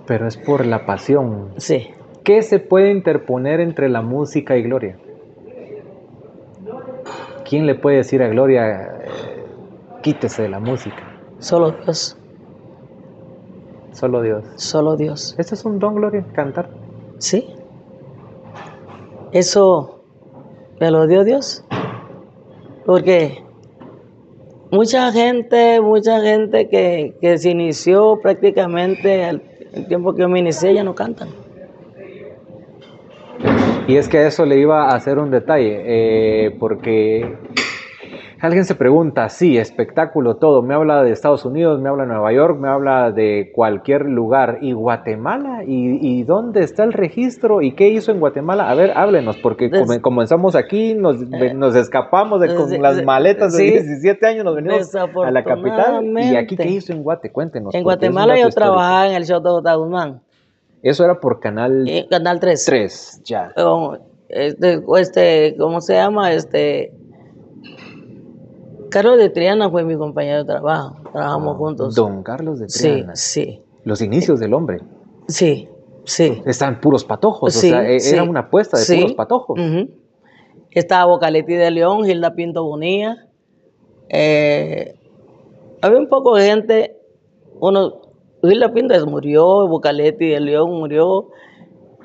[0.05, 1.49] Pero es por la pasión.
[1.57, 1.89] Sí,
[2.23, 4.97] ¿Qué se puede interponer entre la música y Gloria?
[7.47, 8.71] ¿Quién le puede decir a Gloria,
[9.03, 9.43] eh,
[10.01, 10.97] quítese de la música?
[11.39, 12.17] solo Dios,
[13.91, 14.43] Solo Dios.
[14.55, 15.35] solo Dios.
[15.37, 16.25] ¿Este es un don, Gloria?
[16.33, 16.69] ¿Cantar?
[17.19, 17.47] Sí.
[19.31, 20.01] Eso
[20.79, 21.63] me lo dio Dios.
[22.85, 23.44] Porque
[24.75, 29.41] mucha gente, mucha gente que, que se inició prácticamente al
[29.75, 31.27] el tiempo que yo me inicié, ya no cantan.
[33.87, 37.37] Y es que a eso le iba a hacer un detalle, eh, porque
[38.45, 42.31] alguien se pregunta, sí, espectáculo, todo, me habla de Estados Unidos, me habla de Nueva
[42.31, 45.63] York, me habla de cualquier lugar, ¿y Guatemala?
[45.65, 47.61] ¿Y, y dónde está el registro?
[47.61, 48.69] ¿Y qué hizo en Guatemala?
[48.69, 49.69] A ver, háblenos, porque
[50.01, 53.71] comenzamos aquí, nos, Eh, nos escapamos de, con sí, las maletas de sí.
[53.71, 56.05] 17 años, nos venimos a la capital.
[56.17, 57.31] ¿Y aquí qué hizo en Guate?
[57.31, 57.73] Cuéntenos.
[57.73, 59.75] En Guatemala yo trabajaba en el show de.
[59.75, 60.21] Guzmán,
[60.81, 62.65] Eso era por Canal en Canal 3.
[62.65, 63.51] 3, ya.
[63.57, 63.97] Oh,
[64.29, 66.31] Este, este, ¿cómo se llama?
[66.31, 66.91] Este,
[68.95, 70.95] Carlos de Triana fue mi compañero de trabajo.
[71.11, 71.95] Trabajamos juntos.
[71.95, 73.15] Don Carlos de Sí, Triana.
[73.17, 74.79] sí, Los inicios del hombre.
[75.27, 75.67] sí,
[76.05, 76.41] sí.
[76.45, 77.53] Están puros patojos.
[77.53, 78.13] Sí, o sea, e- sí.
[78.15, 78.95] era una apuesta de Sí.
[79.01, 79.59] puros patojos.
[80.71, 83.27] Estaba Vocaletti de León, Gilda Pinto Bonilla.
[84.07, 84.95] Eh,
[85.81, 86.97] había un poco de gente.
[87.59, 88.01] Uno,
[88.43, 91.31] Gilda Pinto murió, Vocaletti de León murió.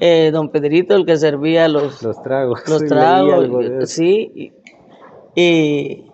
[0.02, 2.62] eh, don Pedrito, el que servía los, Los tragos.
[2.68, 4.32] los sí, tragos, sí.
[4.34, 6.10] Y, y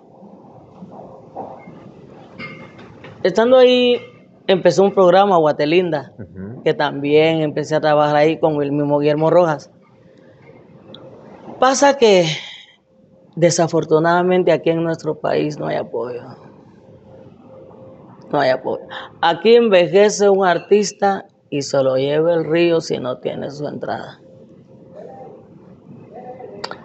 [3.27, 4.01] estando ahí,
[4.47, 6.13] empezó un programa, Guatelinda,
[6.65, 9.71] que también empecé a trabajar ahí con el mismo Guillermo Rojas.
[11.59, 12.27] Pasa que
[13.35, 16.23] desafortunadamente aquí en nuestro país no hay apoyo.
[18.31, 18.85] No hay apoyo.
[19.21, 24.21] Aquí envejece un artista y se lo lleva el río si no tiene su entrada.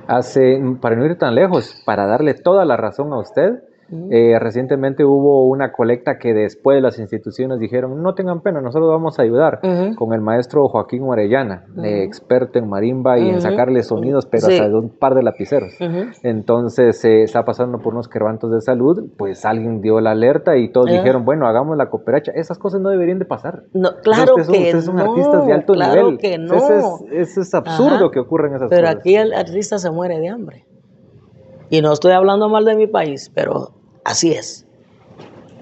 [0.07, 3.63] Hace, para no ir tan lejos, para darle toda la razón a usted,
[4.09, 9.19] eh, recientemente hubo una colecta que después las instituciones dijeron, no tengan pena, nosotros vamos
[9.19, 9.59] a ayudar
[9.97, 14.53] con el maestro Joaquín Orellana, eh, experto en marimba y en sacarle sonidos, pero Sí.
[14.53, 15.73] hasta de un par de lapiceros.
[16.23, 20.71] Entonces se está pasando por unos quebrantos de salud, pues alguien dio la alerta y
[20.71, 22.31] todos dijeron, bueno, hagamos la cooperacha.
[22.35, 23.63] Esas cosas no deberían de pasar.
[23.73, 26.17] No, claro Ustedes que ustedes son no, artistas de alto claro nivel.
[26.17, 26.53] que no.
[26.55, 28.11] Eso es, eso es absurdo Ajá.
[28.11, 28.95] que ocurran esas Pero cosas.
[28.99, 30.65] aquí el artista se muere de hambre.
[31.69, 33.69] Y no estoy hablando mal de mi país, pero
[34.03, 34.67] así es.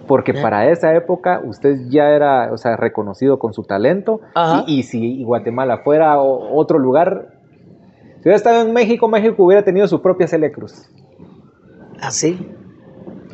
[0.07, 4.21] Porque para esa época usted ya era, o sea, reconocido con su talento.
[4.65, 7.27] Y, y si Guatemala fuera o- otro lugar,
[8.15, 10.89] si hubiera estado en México, México hubiera tenido su propia Celia Cruz.
[12.01, 12.39] Así.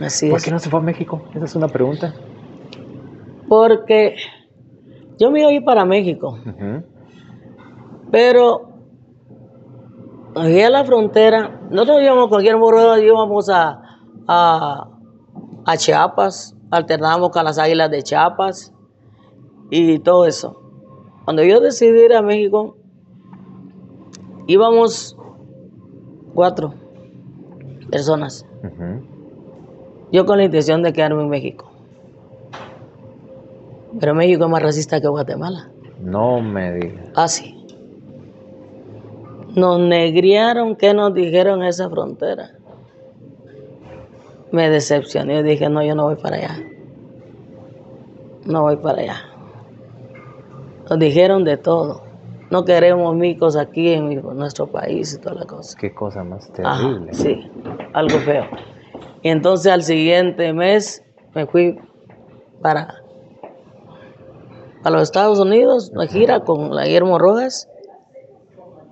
[0.01, 0.45] Así ¿Por es.
[0.45, 1.21] qué no se fue a México?
[1.33, 2.13] Esa es una pregunta.
[3.47, 4.15] Porque
[5.17, 6.37] yo me iba a ir para México,
[8.11, 8.69] pero
[10.35, 13.81] allí a la frontera, nosotros íbamos con Guillermo Rueda, íbamos a,
[14.27, 14.89] a,
[15.65, 18.73] a Chiapas, alternábamos con las águilas de Chiapas
[19.69, 20.61] y todo eso.
[21.23, 22.77] Cuando yo decidí ir a México,
[24.47, 25.17] íbamos
[26.33, 26.73] cuatro
[27.89, 28.45] personas.
[30.11, 31.71] Yo con la intención de quedarme en México.
[33.99, 35.71] Pero México es más racista que Guatemala.
[35.99, 37.03] No me diga.
[37.15, 37.65] Ah, sí.
[39.55, 42.54] Nos negriaron que nos dijeron esa frontera.
[44.55, 46.63] Me decepcioné y dije, no, yo no voy para allá.
[48.45, 49.17] no voy para allá.
[50.89, 52.03] Nos dijeron de todo.
[52.51, 55.75] No queremos micos aquí en mi- nuestro país y toda la cosa.
[55.77, 57.13] Qué cosa más Ajá, terrible.
[57.13, 57.51] sí,
[57.91, 58.45] algo feo.
[59.23, 61.03] Y entonces al siguiente mes
[61.33, 61.77] me fui
[62.61, 63.01] para,
[64.83, 67.67] para los Estados Unidos, una gira con la Guillermo Rojas.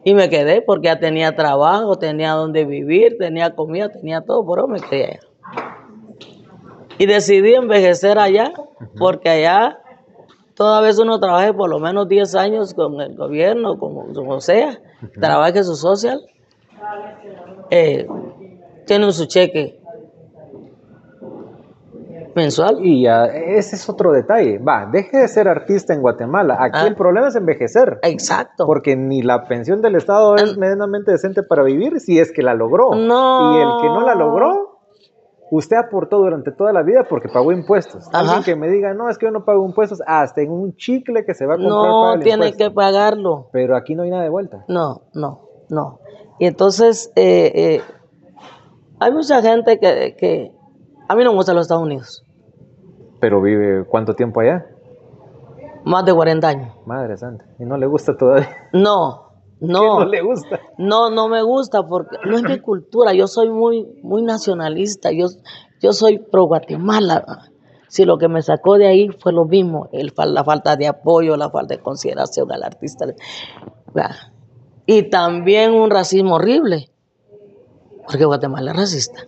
[0.03, 4.68] Y me quedé porque ya tenía trabajo, tenía donde vivir, tenía comida, tenía todo, pero
[4.68, 5.20] me quedé allá.
[6.98, 8.52] Y decidí envejecer allá,
[8.98, 9.80] porque allá
[10.56, 14.80] toda vez uno trabaje por lo menos 10 años con el gobierno, como, sea,
[15.20, 16.22] trabaje su social,
[17.72, 18.08] eh,
[18.86, 19.80] tienen su cheque
[22.36, 22.78] mensual.
[22.82, 24.58] Y ya, ese es otro detalle.
[24.60, 26.58] Va, deje de ser artista en Guatemala.
[26.60, 26.88] Aquí Ah.
[26.88, 28.00] el problema es envejecer.
[28.04, 28.66] Exacto.
[28.66, 32.54] Porque ni la pensión del Estado es medianamente decente para vivir si es que la
[32.54, 32.96] logró.
[32.96, 33.54] No.
[33.58, 34.72] Y el que no la logró,
[35.56, 38.08] usted aportó durante toda la vida porque pagó impuestos.
[38.08, 38.20] Ajá.
[38.20, 41.24] Alguien que me diga, no, es que yo no pago impuestos, hasta en un chicle
[41.26, 42.58] que se va a comprar paga No el tiene impuesto.
[42.58, 43.49] que pagarlo.
[43.51, 44.66] Pero aquí no hay nada de vuelta.
[44.68, 45.99] No, no, no.
[46.39, 47.82] Y entonces, eh, eh,
[48.99, 50.51] hay mucha gente que, que...
[51.08, 52.26] A mí no me gustan los Estados Unidos.
[53.20, 54.66] Pero vive cuánto tiempo allá?
[55.86, 56.76] Más de 40 años.
[56.88, 57.45] Madre santa.
[57.60, 58.49] Y no le gusta todavía.
[58.74, 59.32] No, ¿Qué
[59.64, 59.99] no.
[59.99, 60.59] no le gusta.
[60.78, 63.14] No, no me gusta porque no es mi cultura.
[63.14, 65.11] Yo soy muy, muy nacionalista.
[65.11, 65.28] Yo,
[65.82, 67.24] yo soy pro Guatemala.
[67.88, 71.38] Si lo que me sacó de ahí fue lo mismo, el, la falta de apoyo,
[71.38, 73.05] la falta de consideración al artista.
[73.93, 74.34] Vea.
[74.86, 76.89] Y también un racismo horrible,
[78.07, 79.28] porque Guatemala es racista.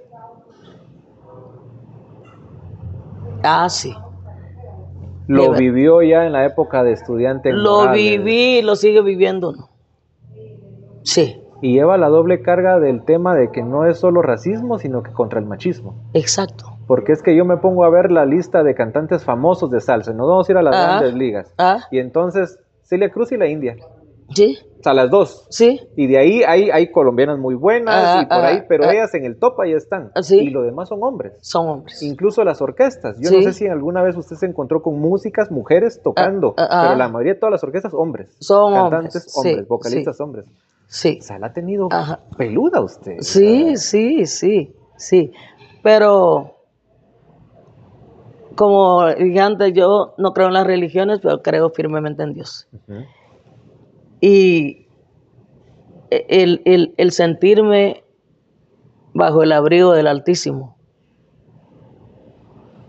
[3.43, 3.93] Ah, sí.
[5.27, 7.49] Lo vivió ya en la época de estudiante.
[7.49, 8.01] en Lo Morales.
[8.01, 9.53] viví y lo sigue viviendo.
[11.05, 15.01] Sí, Y lleva la doble carga del tema de que no es solo racismo, sino
[15.03, 15.95] que contra el machismo.
[16.13, 16.65] exacto.
[16.87, 20.13] Porque es que yo me pongo a ver la lista de cantantes famosos de salsa.
[20.13, 20.85] Nos vamos a ir a las Ah.
[20.99, 21.51] grandes ligas.
[21.57, 23.75] Ah, Y entonces, Celia Cruz y la India.
[24.29, 25.47] sí, O sea, las dos.
[25.49, 25.79] sí.
[25.95, 29.11] Y de ahí hay, hay colombianas muy buenas Ah, y por ah, ahí, pero ellas
[29.15, 30.11] en el top ahí están.
[30.21, 30.37] Sí.
[30.41, 31.33] Y lo demás son hombres.
[31.41, 32.03] Son hombres.
[32.03, 33.17] Incluso las orquestas.
[33.19, 33.37] Yo Sí.
[33.37, 37.33] no sé si alguna vez usted se encontró con músicas, mujeres tocando, pero la mayoría
[37.33, 38.35] de todas las orquestas, hombres.
[38.39, 40.45] Son Cantantes, hombres, vocalistas, hombres.
[40.87, 42.19] Sí, O sea, la ha tenido Ajá.
[42.37, 43.19] peluda usted.
[43.19, 45.31] sí, sí, sí, sí.
[45.83, 46.55] Pero,
[48.55, 52.67] como dije antes, yo no creo en las religiones, pero creo firmemente en Dios.
[54.21, 54.87] Y
[56.09, 58.03] el, el- el sentirme
[59.13, 60.77] bajo el abrigo del Altísimo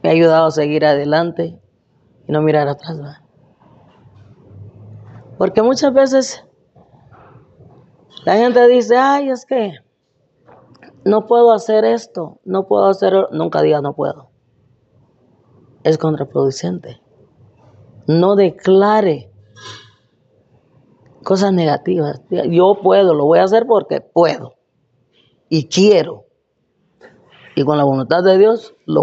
[0.03, 1.59] me ha ayudado a seguir adelante
[2.29, 2.97] y no mirar atrás.
[2.99, 3.19] ¿verdad?
[5.39, 6.46] Porque muchas veces
[8.27, 9.75] la gente dice, ay, es que
[11.05, 14.31] no puedo hacer esto, no puedo hacer, nunca diga no puedo.
[15.85, 17.01] Es contraproducente.
[18.09, 19.31] No declare
[21.23, 22.21] cosas negativas.
[22.51, 24.55] Yo puedo, lo voy a hacer porque puedo
[25.49, 26.25] y quiero.
[27.55, 29.03] Y con la voluntad de Dios lo,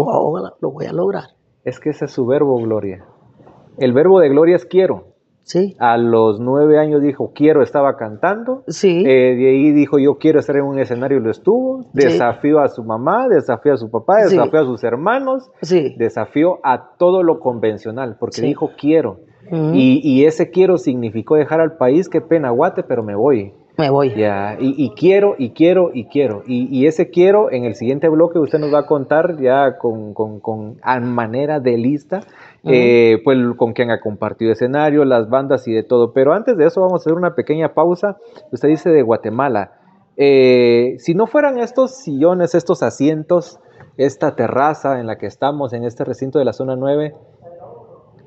[0.60, 1.30] lo voy a lograr.
[1.64, 3.06] Es que ese es su verbo, Gloria.
[3.78, 5.13] El verbo de Gloria es quiero.
[5.44, 5.76] ¿Sí?
[5.78, 8.64] A los nueve años dijo quiero, estaba cantando.
[8.66, 9.04] Sí.
[9.06, 11.82] Eh, de ahí dijo yo quiero estar en un escenario y lo estuvo.
[11.82, 11.88] Sí.
[11.92, 14.36] Desafió a su mamá, desafió a su papá, Sí.
[14.36, 15.94] desafió a sus hermanos, sí.
[15.98, 19.20] desafió a todo lo convencional, porque dijo quiero.
[19.52, 19.72] Ujú.
[19.74, 23.52] y, y ese quiero significó dejar al país, qué pena, guate, pero me voy.
[23.76, 24.14] Me voy.
[24.16, 26.42] Ya, y, y quiero, y quiero, y quiero.
[26.46, 30.14] Y, y ese quiero, en el siguiente bloque usted nos va a contar ya con,
[30.14, 32.20] con, con a manera de lista,
[32.64, 36.12] pues con quien ha compartido escenario, las bandas y de todo.
[36.12, 38.16] Pero antes de eso vamos a hacer una pequeña pausa.
[38.52, 39.72] Usted dice de Guatemala.
[40.16, 43.58] Eh, si no fueran estos sillones, estos asientos,
[43.96, 47.14] esta terraza en la que estamos, en este recinto de la zona 9,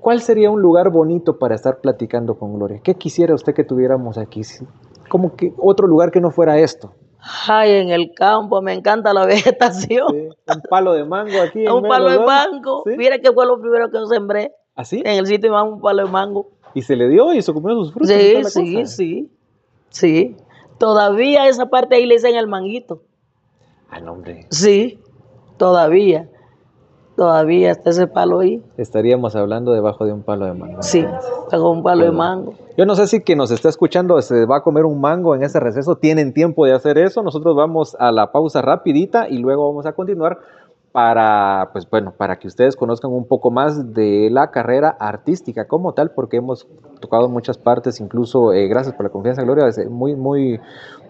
[0.02, 2.82] ¿cuál sería un lugar bonito para estar platicando con Gloria?
[2.84, 4.42] ¿Qué quisiera usted que tuviéramos aquí?
[5.10, 6.92] Como que otro lugar que no fuera esto.
[7.48, 10.08] Ay, en el campo, me encanta la vegetación.
[10.10, 11.66] Sí, Un palo de mango aquí.
[11.66, 12.84] en Un palo de mango.
[12.86, 12.94] Sí.
[12.98, 14.54] Mira que fue lo primero que yo sembré.
[14.76, 15.00] ¿Así?
[15.04, 16.48] En el sitio de un palo de mango.
[16.74, 18.10] Y se le dio y se comió sus frutos.
[18.10, 18.86] Sí, sí, cosa.
[18.96, 19.32] sí.
[19.90, 20.38] Sí.
[20.78, 23.02] Todavía esa parte ahí le dicen el manguito.
[23.90, 24.46] Ah, no, hombre.
[24.52, 25.00] Sí,
[25.58, 26.30] todavía.
[27.18, 28.62] Todavía está ese palo ahí.
[28.78, 30.84] Estaríamos hablando debajo de un palo de mango.
[30.84, 31.04] Sí,
[31.50, 32.54] con un palo de mango.
[32.78, 35.42] Yo no sé si quien nos está escuchando se va a comer un mango en
[35.42, 35.96] ese receso.
[35.96, 37.24] Tienen tiempo de hacer eso.
[37.24, 40.38] Nosotros vamos a la pausa rapidita y luego vamos a continuar
[40.98, 45.94] para, pues bueno, para que ustedes conozcan un poco más de la carrera artística como
[45.94, 46.68] tal, porque hemos
[47.00, 50.60] tocado muchas partes, incluso eh, gracias por la confianza, Gloria, muy, muy,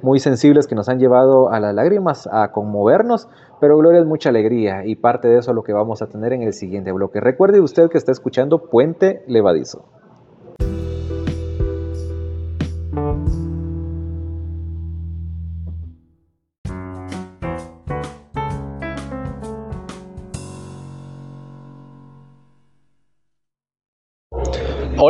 [0.02, 3.30] muy sensibles que nos han llevado a las lágrimas, a conmovernos,
[3.62, 6.34] pero Gloria es mucha alegría y parte de eso es lo que vamos a tener
[6.34, 7.22] en el siguiente bloque.
[7.22, 9.86] Recuerde usted que está escuchando Puente Levadizo.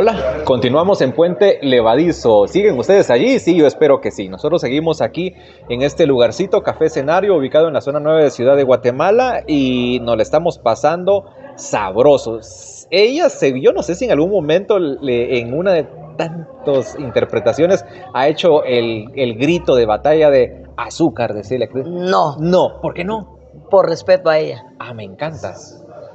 [0.00, 2.46] Hola, continuamos en Puente Levadizo.
[2.46, 3.40] ¿Siguen ustedes allí?
[3.40, 4.28] Sí, yo espero que sí.
[4.28, 5.34] Nosotros seguimos aquí
[5.68, 9.98] en este lugarcito, Café Escenario, ubicado en la zona 9 de Ciudad de Guatemala y
[10.04, 11.24] nos le estamos pasando
[11.56, 12.86] sabrosos.
[12.92, 17.84] Ella se vio, no sé si en algún momento en una de tantas interpretaciones
[18.14, 21.88] ha hecho el, grito de batalla de azúcar de Celia Cruz.
[21.88, 22.36] No.
[22.38, 23.36] No, ¿por qué no?
[23.68, 24.62] Por respeto a ella.
[24.78, 25.54] Ah, me encanta.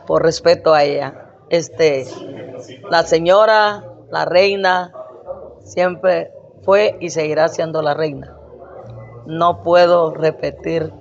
[0.08, 1.33] Por respeto a ella.
[1.54, 2.08] Este,
[2.90, 4.92] la señora, la reina,
[5.60, 6.32] siempre
[6.64, 8.36] fue y seguirá siendo la reina.
[9.28, 10.92] No puedo repetir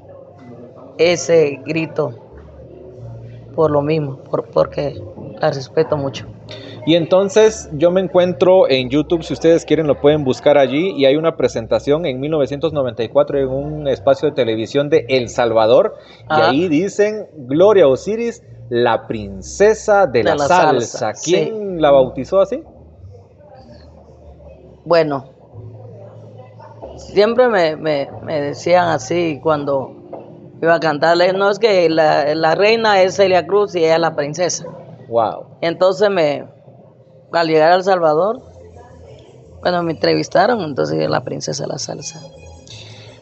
[0.99, 2.11] ese grito
[3.55, 4.19] por lo mismo,
[4.53, 5.01] porque
[5.41, 6.27] la respeto mucho.
[6.85, 11.07] Y entonces yo me encuentro en YouTube, si ustedes quieren lo pueden buscar allí, y
[11.07, 16.51] hay una presentación en 1994 en un espacio de televisión de El Salvador, y ah.
[16.51, 18.43] ahí dicen Gloria Osiris
[18.73, 21.13] la princesa de, la, salsa.
[21.13, 22.65] ¿Quién la bautizó así?
[24.87, 25.27] Bueno,
[26.97, 28.09] siempre me,
[28.41, 29.93] decían así cuando
[30.63, 34.17] iba a cantarle, no es que la, reina es Celia Cruz y ella es la
[34.17, 34.65] princesa.
[35.07, 35.59] Wow.
[35.61, 36.49] Entonces me,
[37.31, 38.41] al llegar a El Salvador,
[39.61, 42.23] bueno, me entrevistaron, entonces la princesa de la salsa.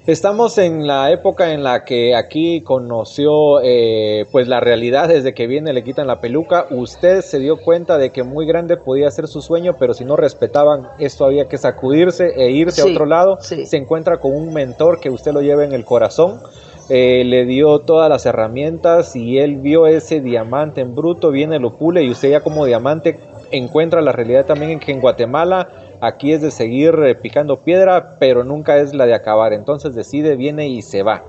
[0.07, 5.47] Estamos en la época en la que aquí conoció eh, pues la realidad desde que
[5.47, 6.67] viene le quitan la peluca.
[6.71, 10.17] Usted se dio cuenta de que muy grande podía ser su sueño, pero si no
[10.17, 13.39] respetaban esto había que sacudirse e irse a otro lado.
[13.43, 16.41] Se encuentra con un mentor que usted lo lleva en el corazón.
[16.89, 21.77] Eh, le dio todas las herramientas y él vio ese diamante en bruto, viene, lo
[21.77, 23.21] pule y usted ya como diamante
[23.53, 25.69] encuentra la realidad también en que en Guatemala
[26.01, 29.53] aquí es de seguir eh, picando piedra, pero nunca es la de acabar.
[29.53, 31.25] Entonces decide, viene y se va.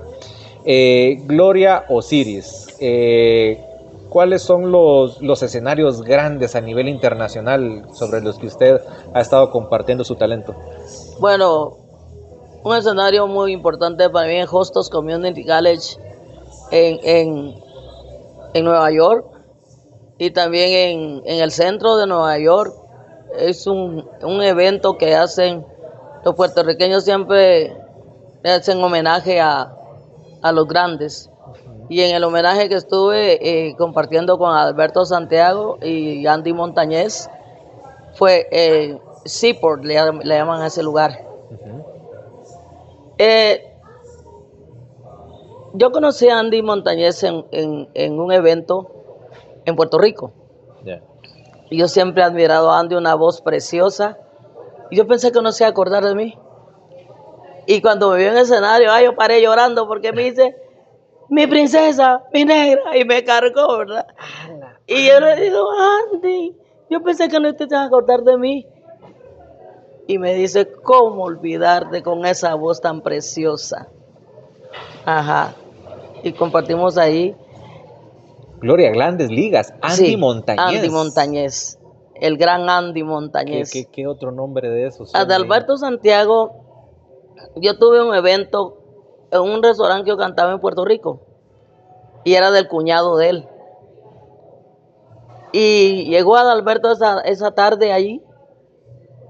[0.64, 3.64] Eh, Gloria Osiris, eh,
[4.08, 8.80] ¿cuáles son los, los, escenarios grandes a nivel internacional sobre los que usted
[9.12, 10.54] ha estado compartiendo su talento?
[11.18, 11.78] Bueno,
[12.62, 15.96] un escenario muy importante para mí en Hostos Community College
[16.70, 17.54] en, en,
[18.54, 19.26] en Nueva York
[20.18, 22.81] y también en, en el centro de Nueva York
[23.36, 24.08] es un,
[24.42, 25.64] evento que hacen,
[26.24, 27.76] los puertorriqueños siempre
[28.44, 29.76] hacen homenaje a,
[30.52, 31.30] los grandes.
[31.88, 37.28] Y en el homenaje que estuve eh, compartiendo con Alberto Santiago y Andy Montañez,
[38.14, 41.26] fue eh, Seaport, le, llaman a ese lugar.
[43.18, 43.72] Eh,
[45.74, 48.90] yo conocí a Andy Montañez en, en, un evento
[49.64, 50.32] en Puerto Rico.
[51.76, 54.18] Yo siempre he admirado a Andy, una voz preciosa.
[54.90, 56.38] Y yo pensé que no se iba a acordar de mí.
[57.66, 60.56] Y cuando me vio en el escenario, ay, yo paré llorando porque me dice,
[61.28, 64.06] mi princesa, mi negra, y me cargó, ¿verdad?
[64.86, 65.64] Y yo le digo,
[66.12, 66.56] Andy,
[66.90, 68.66] yo pensé que no te ibas a acordar de mí.
[70.08, 73.88] Y me dice, ¿cómo olvidarte con esa voz tan preciosa?
[75.06, 75.54] Ajá.
[76.22, 77.36] Y compartimos ahí
[78.62, 80.76] Gloria Grandes Ligas, Andy Montañez.
[80.76, 81.78] Andy Montañez,
[82.14, 83.72] el gran Andy Montañez.
[83.92, 85.12] ¿Qué, otro nombre de esos?
[85.14, 86.52] Adalberto Santiago,
[87.56, 88.78] yo tuve un evento
[89.32, 91.20] en un restaurante que yo cantaba en Puerto Rico
[92.24, 93.48] y era del cuñado de él.
[95.52, 98.22] Y llegó Adalberto esa, esa tarde allí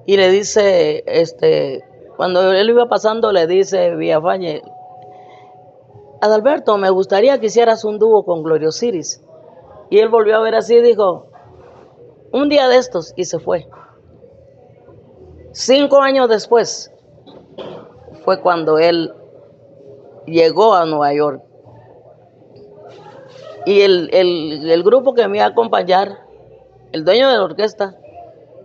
[0.04, 1.82] y le dice, este,
[2.18, 4.62] cuando él iba pasando, le dice Villafañe,
[6.22, 9.20] Adalberto, me gustaría que hicieras un dúo con Gloria Osiris.
[9.90, 11.26] Y él volvió a ver así y dijo,
[12.32, 13.68] un día de estos, y se fue.
[15.50, 16.92] Cinco años después
[18.24, 19.12] fue cuando él
[20.24, 21.42] llegó a Nueva York.
[23.66, 26.20] Y el, el, grupo que me iba a acompañar,
[26.92, 27.96] el dueño de la orquesta,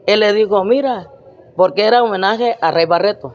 [0.06, 1.10] él le dijo, mira,
[1.56, 3.34] porque era homenaje a Rey Barreto.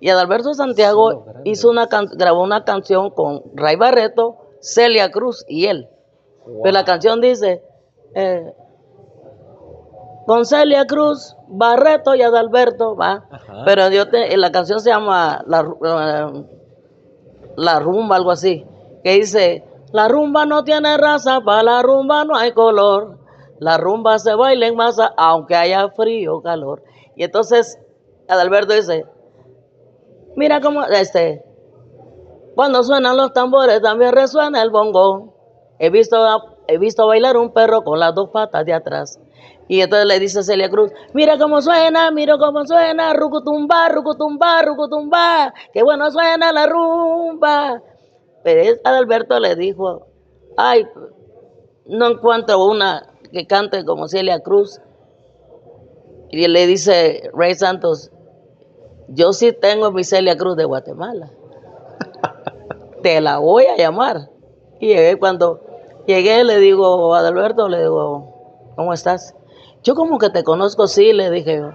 [0.00, 5.88] Y Adalberto Santiago hizo una grabó una canción con Ray Barreto, Celia Cruz y él.
[6.62, 7.62] Pero la canción dice,
[8.14, 8.52] eh,
[10.26, 13.24] con Celia Cruz, Barreto y Adalberto, va.
[13.64, 15.62] Pero yo la canción se llama la,
[17.56, 18.66] la, Rumba, algo así,
[19.02, 23.18] que dice, La rumba no tiene raza, para la rumba no hay color.
[23.58, 26.82] La rumba se baila en masa, aunque haya frío o calor.
[27.16, 27.78] Y entonces
[28.28, 29.06] Adalberto dice,
[30.38, 31.44] mira cómo, este,
[32.54, 35.34] cuando suenan los tambores también resuena el bongo.
[35.80, 36.16] He visto,
[36.66, 39.20] he visto bailar un perro con las dos patas de atrás.
[39.66, 45.52] Y entonces le dice Celia Cruz, mira cómo suena, mira cómo suena, rucutumba, rucutumba, rucutumba,
[45.72, 47.82] qué bueno suena la rumba.
[48.42, 50.06] Pero Adalberto le dijo,
[50.56, 50.86] ay,
[51.86, 54.80] no encuentro una que cante como Celia Cruz.
[56.30, 58.10] Y le dice Rey Santos,
[59.08, 61.30] yo sí tengo mi Celia Cruz de Guatemala.
[63.02, 64.30] Te la voy a llamar.
[64.80, 65.60] Y llegué cuando
[66.06, 69.34] llegué, le digo a Adalberto, le digo, ¿cómo estás?
[69.82, 71.70] Yo como que te conozco, sí, le dije yo.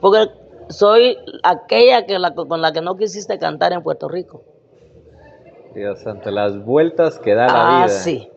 [0.00, 0.30] Porque
[0.68, 2.18] soy aquella que
[2.48, 4.42] con la que no quisiste cantar en Puerto Rico.
[5.74, 7.84] Dios santo, las vueltas que da la ah, vida.
[7.84, 8.30] Ah, sí.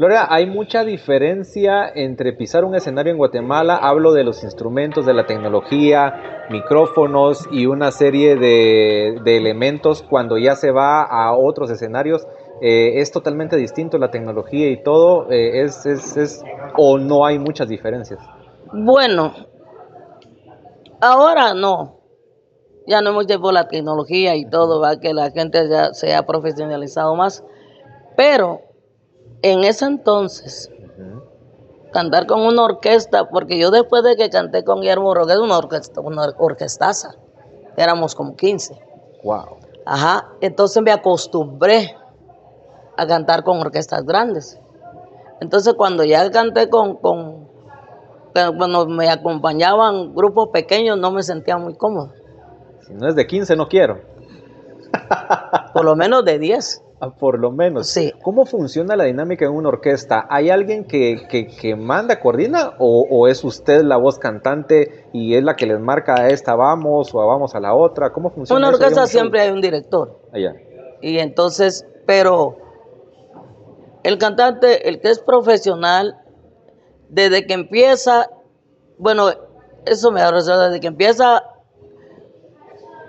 [0.00, 5.12] Gloria, hay mucha diferencia entre pisar un escenario en Guatemala, hablo de los instrumentos, de
[5.12, 12.26] la tecnología, micrófonos y una serie de, elementos cuando ya se va a otros escenarios.
[12.62, 16.42] Eh, es totalmente distinto la tecnología y todo, eh, es, es, es,
[16.78, 18.20] o no hay muchas diferencias.
[18.72, 19.34] Bueno,
[21.02, 22.00] ahora no.
[22.86, 26.22] Ya no hemos llevado la tecnología y todo, va que la gente ya se ha
[26.22, 27.44] profesionalizado más.
[28.16, 28.69] Pero
[29.42, 30.70] en ese entonces,
[31.92, 36.00] cantar con una orquesta, porque yo después de que canté con Guillermo Roguez, una orquesta,
[36.00, 37.14] una orquestaza,
[37.76, 38.78] éramos como 15.
[39.24, 39.58] Wow.
[39.86, 41.96] Ajá, entonces me acostumbré
[42.96, 44.60] a cantar con orquestas grandes.
[45.40, 47.48] Entonces cuando ya canté con, con
[48.32, 52.12] cuando me acompañaban grupos pequeños no me sentía muy cómodo.
[52.86, 54.00] Si no es de 15 no quiero.
[55.72, 56.82] Por lo menos de 10.
[57.02, 57.88] Ah, por lo menos.
[57.88, 58.12] Sí.
[58.22, 60.26] ¿Cómo funciona la dinámica en una orquesta?
[60.28, 65.56] ¿Hay alguien que, que, manda, coordina o, es usted la voz cantante y es la
[65.56, 68.12] que les marca a esta vamos o a vamos a la otra?
[68.12, 68.58] ¿Cómo funciona?
[68.58, 70.20] En una orquesta siempre hay un director.
[70.30, 70.52] Allá.
[71.00, 72.58] Y entonces, pero
[74.02, 76.18] el cantante, el que es profesional,
[77.08, 78.28] desde que empieza,
[78.98, 79.30] bueno,
[79.86, 81.42] eso me da razón, desde que empieza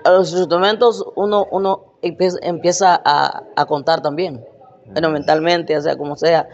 [0.06, 4.46] a los instrumentos, uno, uno empieza a, contar también,
[4.94, 6.48] pero mentalmente, o sea, como sea.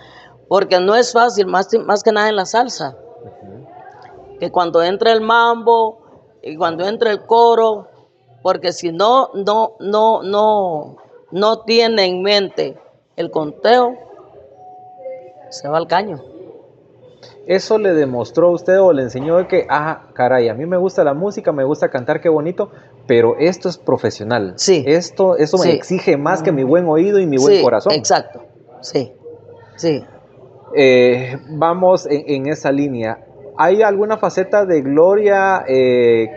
[0.47, 2.97] Porque no es fácil, más, más que nada en la salsa.
[4.39, 5.99] Que cuando entra el mambo
[6.41, 7.87] y cuando entra el coro,
[8.41, 10.97] porque si no, no, no, no,
[11.31, 12.77] no tiene en mente
[13.15, 13.97] el conteo,
[15.49, 16.21] se va al caño.
[17.47, 21.03] ¿Eso le demostró a usted o le enseñó que, ah, caray, a mí me gusta
[21.05, 22.71] la música, me gusta cantar, qué bonito,
[23.07, 24.53] pero esto es profesional?
[24.57, 24.83] Sí.
[24.85, 27.93] Esto, eso me exige más que mi buen oído y mi buen corazón.
[27.93, 28.43] Exacto,
[28.81, 29.13] sí,
[29.77, 30.03] sí.
[30.75, 33.25] Eh, vamos en, esa línea.
[33.57, 36.29] ¿Hay alguna faceta de Gloria, eh,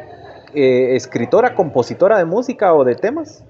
[0.55, 3.45] eh, escritora, compositora de música o de temas?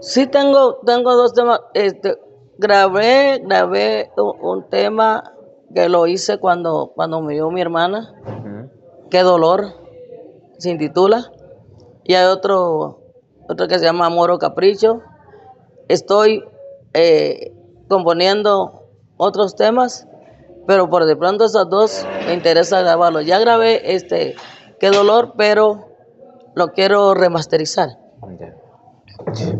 [0.00, 1.60] Sí, tengo, tengo dos temas.
[1.72, 2.18] Este,
[2.58, 5.32] grabé, grabé un tema
[5.74, 8.12] que lo hice cuando, cuando murió mi hermana.
[9.10, 9.66] Qué dolor,
[10.58, 11.30] se intitula.
[12.04, 13.00] Y hay otro,
[13.48, 15.00] otro que se llama Amor o Capricho.
[15.88, 16.44] Estoy
[16.92, 17.52] eh,
[17.88, 18.84] componiendo
[19.16, 20.06] otros temas,
[20.66, 23.26] pero por de pronto esos dos me interesa grabarlos.
[23.26, 24.36] Ya grabé este
[24.84, 25.88] Qué dolor, pero
[26.54, 27.88] lo quiero remasterizar.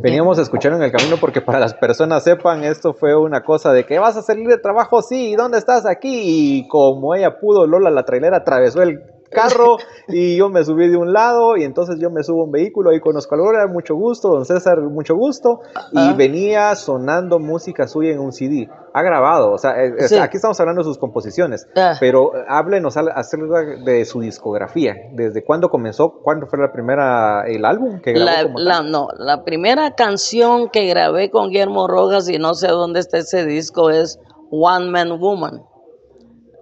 [0.03, 3.73] Veníamos a escuchar en el camino porque para las personas sepan, esto fue una cosa
[3.73, 6.21] de que vas a salir de trabajo, sí, ¿dónde estás aquí?
[6.25, 9.01] Y como ella pudo, Lola la trailera atravesó el
[9.35, 9.77] carro
[10.09, 12.93] y yo me subí de un lado y entonces yo me subo a un vehículo
[12.93, 15.61] y conozco a Gloria, mucho gusto, don César, mucho gusto,
[15.93, 18.69] y venía sonando música suya en un CD.
[18.97, 19.75] Ha grabado, o sea,
[20.23, 21.95] aquí estamos hablando de sus composiciones, ah.
[21.99, 24.95] pero háblenos acerca de su discografía.
[25.13, 26.21] ¿Desde cuándo comenzó?
[26.23, 28.57] ¿Cuándo fue la primera, el álbum que grabó?
[28.57, 33.19] La, no, la primera canción que grabé con Guillermo Rojas y no sé dónde está
[33.19, 34.21] ese disco es
[34.51, 35.63] One Man Woman.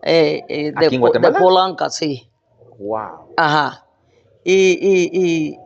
[0.03, 2.32] Eh, eh, de, de Polanca, sí.
[2.79, 3.35] Wow.
[3.37, 3.87] Ajá.
[4.45, 5.57] Y,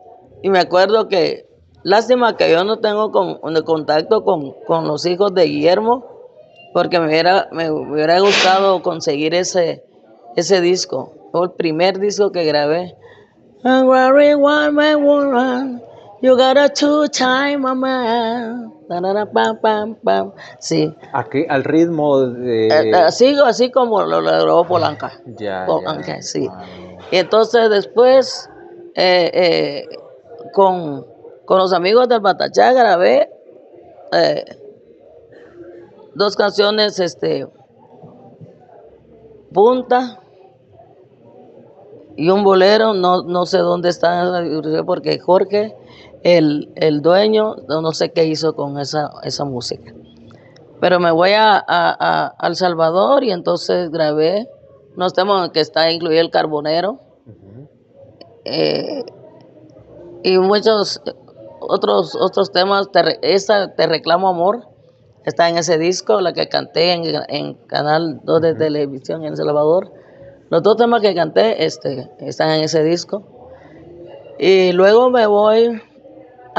[0.43, 1.47] me acuerdo que,
[1.83, 6.05] lástima que yo no tengo con, contacto con, los hijos de Guillermo,
[6.73, 9.83] porque me hubiera, me hubiera gustado conseguir ese,
[10.35, 11.13] ese disco.
[11.31, 12.95] Fue el primer disco que grabé.
[16.21, 18.73] You got a two time man.
[20.59, 20.93] Sí.
[21.13, 22.67] Aquí al ritmo de.
[22.67, 25.11] Eh, así, así como lo grabó Polanca.
[25.37, 25.65] Ya.
[25.65, 26.49] Polanca, sí.
[27.11, 28.49] Y entonces después,
[28.95, 29.97] eh, eh,
[30.53, 31.05] con,
[31.47, 33.29] los amigos del Batachá grabé
[34.11, 34.45] eh,
[36.15, 37.47] dos canciones, este,
[39.53, 40.19] Punta
[42.17, 44.43] y un bolero, no, no sé dónde está,
[44.85, 45.75] porque Jorge,
[46.27, 49.93] el, el dueño, no, sé qué hizo con esa, esa música.
[50.81, 54.49] Pero me voy a, a, a, El Salvador y entonces grabé
[54.97, 56.99] unos temas que está incluido el carbonero.
[58.43, 59.05] Eh,
[60.23, 61.01] y muchos
[61.61, 64.67] otros otros temas te, esa te reclamo amor
[65.25, 69.37] está en ese disco la que canté en, en canal 2 de televisión en El
[69.37, 69.91] Salvador
[70.49, 73.23] los dos temas que canté este están en ese disco
[74.39, 75.81] y luego me voy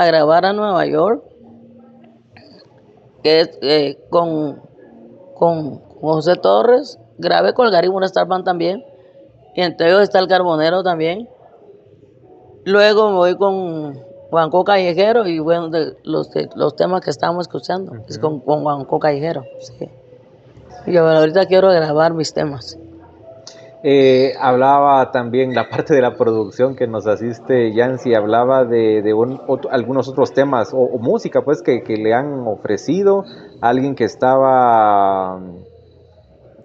[0.00, 1.22] a grabar a Nueva York
[3.22, 4.62] que es eh, con,
[5.34, 8.84] con José Torres grabé con el Gary Star Band también
[9.54, 11.28] y entre ellos está el Carbonero también
[12.64, 17.92] luego me voy con Juanco Callejero y bueno, de los, los temas que estábamos escuchando,
[18.06, 19.42] es con, con Juanco Callejero.
[19.60, 19.88] Sí.
[20.86, 22.78] Y yo ahorita quiero grabar mis temas.
[23.84, 29.14] Eh, hablaba también la parte de la producción que nos asiste Yancy, hablaba de, de
[29.70, 33.24] algunos otros temas o, música pues que, que, le han ofrecido,
[33.60, 35.40] alguien que estaba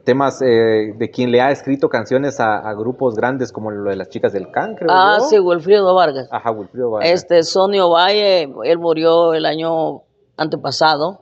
[0.03, 4.09] temas eh, de quien le ha escrito canciones a, grupos grandes como lo de las
[4.09, 4.88] chicas del cancro.
[4.89, 6.28] Ah, sí, Wilfrido Vargas.
[6.32, 7.11] Ajá, Wilfrido Vargas.
[7.11, 10.01] Este, Sonio Valle, él murió el año
[10.36, 11.22] antepasado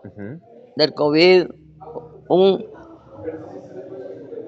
[0.76, 1.48] del COVID.
[2.28, 2.66] Un,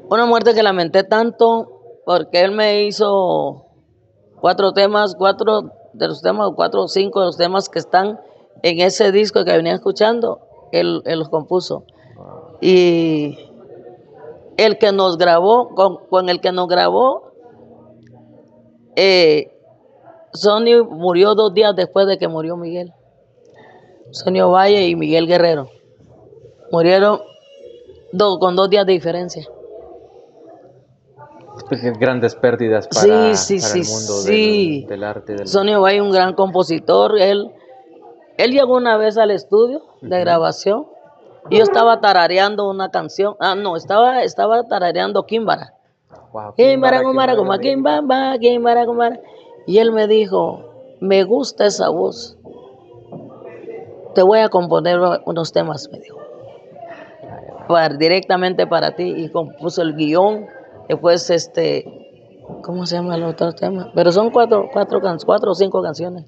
[0.09, 3.65] una muerte que lamenté tanto porque él me hizo
[4.39, 8.19] cuatro temas, cuatro de los temas, cuatro o cinco de los temas que están
[8.61, 10.41] en ese disco que venía escuchando,
[10.71, 11.85] él, él los compuso.
[12.61, 13.37] Y
[14.57, 15.69] el que nos grabó,
[16.09, 17.31] con, el que nos grabó,
[18.95, 19.51] eh,
[20.33, 22.93] Sonio murió dos días después de que murió Miguel.
[24.11, 25.69] Sonio Valle y Miguel Guerrero.
[26.71, 27.19] Murieron
[28.39, 29.47] con dos días de diferencia.
[31.99, 35.45] Grandes pérdidas para, el mundo del, arte.
[35.45, 37.19] Sonio Valle, un gran compositor.
[37.19, 37.51] Él,
[38.37, 40.87] él llegó una vez al estudio de grabación
[41.49, 43.35] y yo estaba tarareando una canción.
[43.39, 45.73] Ah, no, estaba, estaba tarareando Kimbara.
[46.31, 49.19] Wow, Kimbara, Kimbara, Kimbara, Kimbara, Kimbara.
[49.67, 52.37] Y él me dijo, me gusta esa voz.
[54.15, 56.17] Te voy a componer unos temas, me dijo.
[57.67, 59.13] Para, directamente para ti.
[59.15, 60.47] Y compuso el guion.
[60.87, 61.85] Después, este,
[62.61, 63.91] ¿cómo se llama el otro tema?
[63.95, 66.25] Pero son cuatro, cuatro, cuatro o cinco canciones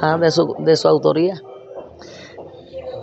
[0.00, 1.40] ah, de, su, de su autoría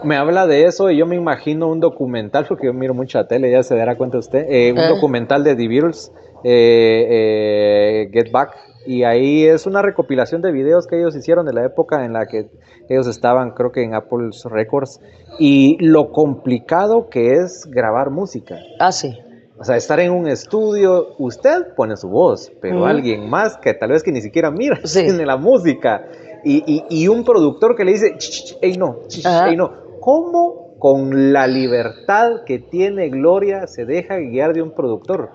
[0.04, 3.52] me habla de eso y yo me imagino un documental, porque yo miro mucha tele,
[3.52, 6.12] ya se dará cuenta usted, eh, un documental de The Beatles,
[6.44, 8.56] eh, eh, Get Back,
[8.86, 12.26] y ahí es una recopilación de videos que ellos hicieron de la época en la
[12.26, 12.50] que
[12.88, 15.02] ellos estaban, creo que en Apple Records,
[15.38, 18.56] y lo complicado que es grabar música.
[18.80, 19.18] Ah, sí.
[19.60, 23.90] O sea, estar en un estudio, usted pone su voz, pero alguien más que tal
[23.90, 26.08] vez que ni siquiera mira tiene la música.
[26.46, 28.16] Y, y, un productor que le dice,
[28.62, 29.00] ey no,
[29.46, 35.32] ey no, ¿Cómo con la libertad que tiene Gloria se deja guiar de un productor?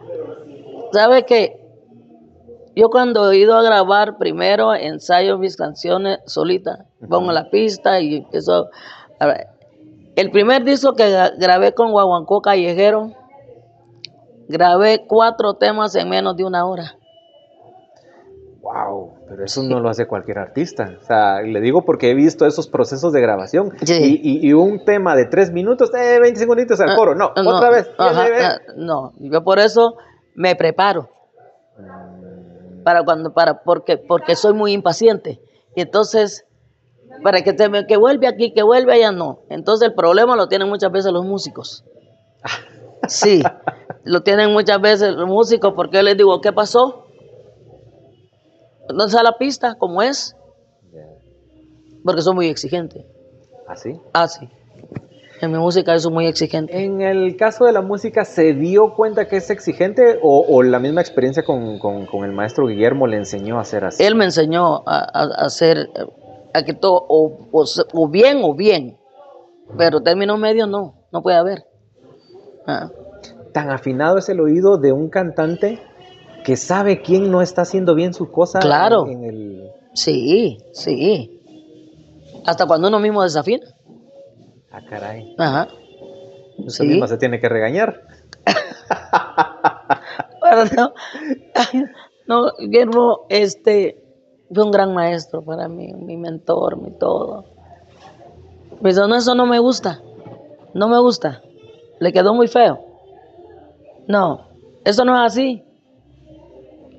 [0.93, 1.61] ¿Sabe que
[2.75, 8.27] yo cuando he ido a grabar primero ensayo mis canciones solita, pongo la pista y
[8.33, 8.70] eso.
[10.16, 11.09] El primer disco que
[11.39, 13.12] grabé con Guaguancó Callejero,
[14.49, 16.97] grabé cuatro temas en menos de una hora.
[18.64, 20.97] Wow, pero eso no lo hace cualquier artista.
[20.99, 23.72] O sea, le digo porque he visto esos procesos de grabación.
[23.86, 27.14] Y, un tema de tres minutos, eh, 20 segunditos al ah, coro.
[27.14, 27.90] No, otra vez.
[27.99, 29.97] Ah, no, yo por eso
[30.34, 31.11] me preparo.
[32.84, 35.42] Para cuando, para, porque, porque soy muy impaciente.
[35.76, 36.47] Y entonces,
[37.22, 39.40] para que, te, que vuelve aquí, que vuelve allá, no.
[39.51, 41.84] Entonces el problema lo tienen muchas veces los músicos.
[43.07, 43.42] Sí,
[44.05, 47.05] lo tienen muchas veces los músicos porque yo les digo, ¿qué pasó?
[48.92, 50.36] no está la pista como es.
[52.05, 53.07] Porque soy muy exigente.
[53.66, 53.98] ¿Ah, sí?
[54.12, 54.26] Ah.
[55.40, 56.84] En mi música eso es muy exigente.
[56.84, 61.00] En el caso de la música, ¿se dio cuenta que es exigente o, la misma
[61.00, 61.78] experiencia con,
[62.24, 64.02] el maestro Guillermo le enseñó a hacer así?
[64.02, 65.00] Él me enseñó a,
[65.44, 65.88] hacer,
[66.52, 68.98] a que todo, o, bien o bien,
[69.78, 71.64] pero término medio no, no puede haber.
[72.66, 72.90] Ah.
[73.55, 75.78] ¿Tan afinado es el oído de un cantante
[76.44, 79.07] que sabe quién no está haciendo bien su cosa claro.
[79.07, 79.70] en, el...
[79.92, 81.40] Sí, sí.
[82.44, 83.64] Hasta cuando uno mismo desafina.
[84.72, 85.36] Ah, caray.
[85.38, 85.68] Ajá.
[86.59, 88.02] Usted mismo se tiene que regañar.
[90.76, 90.92] no,
[92.26, 94.02] no, Guillermo, este,
[94.52, 97.44] fue un gran maestro para mí, mi mentor, mi todo.
[98.82, 100.02] Pues no, eso no me gusta.
[100.74, 101.40] No me gusta.
[102.00, 102.93] le quedó muy feo.
[104.09, 104.48] No,
[104.84, 105.64] eso no es así.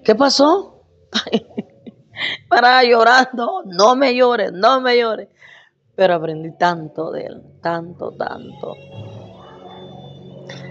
[0.04, 0.84] ¿Qué pasó?
[2.50, 5.30] Para llorando, no me llores, no me llores.
[5.96, 8.76] Pero aprendí tanto de él, tanto, tanto.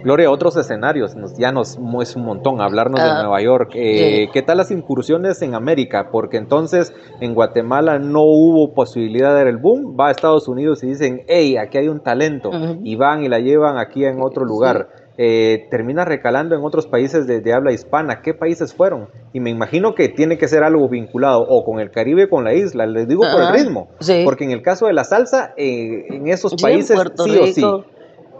[0.04, 3.70] Gloria, otros escenarios, nos, ya nos es un montón hablarnos de Ah, Nueva York.
[3.74, 4.28] Eh.
[4.32, 6.10] ¿Qué tal las incursiones en América?
[6.12, 9.96] Porque entonces en Guatemala no hubo posibilidad de dar el boom.
[9.98, 12.50] Va a Estados Unidos y dicen, hey, aquí hay un talento.
[12.82, 14.88] Y van y la llevan aquí en otro lugar.
[15.16, 18.20] Eh, termina recalando en otros países de, de habla hispana.
[18.20, 19.08] ¿Qué países fueron?
[19.32, 22.42] Y me imagino que tiene que ser algo vinculado o con el Caribe o con
[22.44, 22.84] la isla.
[22.86, 23.88] Les digo por el ritmo.
[24.00, 24.22] sí.
[24.24, 27.54] Porque en el caso de la salsa, eh, en esos Sí, países sí o sí.
[27.60, 27.84] Rico,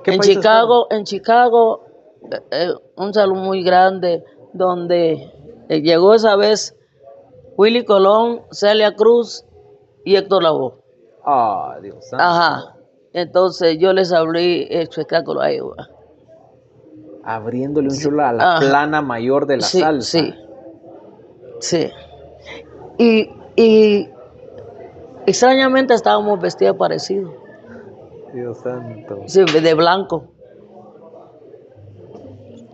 [0.03, 1.85] ¿Qué En Chicago, en Chicago,
[2.51, 5.31] eh, un salón muy grande donde
[5.69, 6.77] eh, llegó esa vez
[7.57, 9.45] Willy Colón, Celia Cruz
[10.05, 10.75] y Héctor Lavoe.
[11.25, 12.25] Ah, Dios santo.
[12.25, 12.75] Ajá.
[13.13, 15.61] Entonces yo les abrí el espectáculo ahí.
[15.61, 15.89] va.
[17.25, 18.61] Abriéndole un chulo a la Ajá.
[18.61, 20.19] plana mayor de la sí, salsa.
[20.19, 20.35] Sí.
[21.61, 21.91] Sí.
[22.99, 24.09] Y, y
[25.27, 27.33] extrañamente estábamos vestidos parecidos.
[28.35, 29.23] Dios santo.
[29.27, 30.31] Sí, de blanco.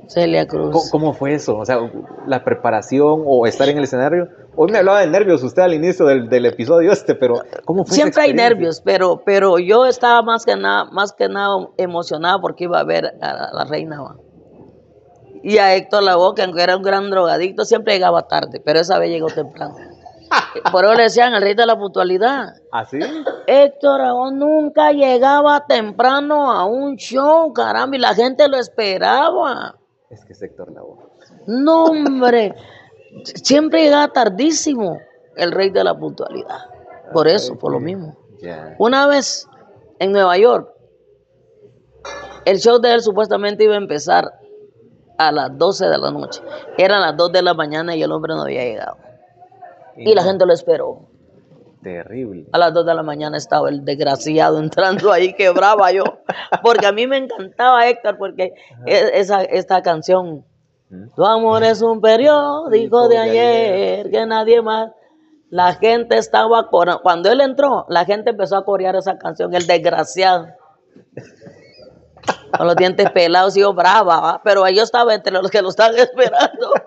[0.08, 0.90] Celia ¿Cómo, Cruz.
[0.90, 1.56] cómo fue eso?
[1.56, 1.78] O sea,
[2.26, 4.28] la preparación o estar en el escenario.
[4.56, 7.94] Hoy me hablaba de nervios usted al inicio del, del episodio este, pero ¿cómo fue
[7.94, 12.64] Siempre hay nervios, pero, pero yo estaba más que nada, más que nada emocionada porque
[12.64, 13.98] iba a ver a la, la reina.
[15.42, 18.98] Y a Héctor Lavoe, que aunque era un gran drogadicto, siempre llegaba tarde, pero esa
[18.98, 19.76] vez llegó temprano.
[20.72, 22.54] Por eso le decían el rey de la puntualidad.
[22.72, 22.98] ¿Así?
[23.46, 29.76] Héctor Lavoe nunca llegaba temprano a un show, caramba, y la gente lo esperaba.
[30.10, 30.98] Es que es Héctor Lavoe.
[31.46, 32.54] No, hombre,
[33.24, 34.98] siempre llegaba tardísimo
[35.36, 36.58] el rey de la puntualidad.
[37.12, 38.16] Por eso, por lo mismo.
[38.78, 39.48] Una vez
[39.98, 40.70] en Nueva York,
[42.44, 44.39] el show de él supuestamente iba a empezar
[45.20, 46.40] a las 12 de la noche.
[46.78, 48.96] Eran las 2 de la mañana y el hombre no había llegado.
[49.96, 51.10] Y la gente lo esperó.
[51.82, 52.46] Terrible.
[52.52, 56.04] A las 2 de la mañana estaba el desgraciado entrando ahí, quebraba yo.
[56.62, 58.54] Porque a mí me encantaba Héctor, porque
[58.86, 60.44] e- esa, esta canción.
[61.14, 64.90] Tu amor es un periódico de de ayer, que nadie más.
[65.50, 66.68] La gente estaba.
[66.68, 70.48] Cuando él entró, la gente empezó a corear esa canción, el desgraciado.
[72.56, 74.40] Con los dientes pelados y yo brava, ¿va?
[74.42, 76.72] pero yo estaba entre los que lo estaban esperando.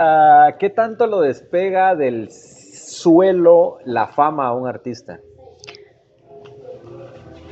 [0.00, 5.18] Ah, ¿Qué tanto lo despega del suelo la fama a un artista?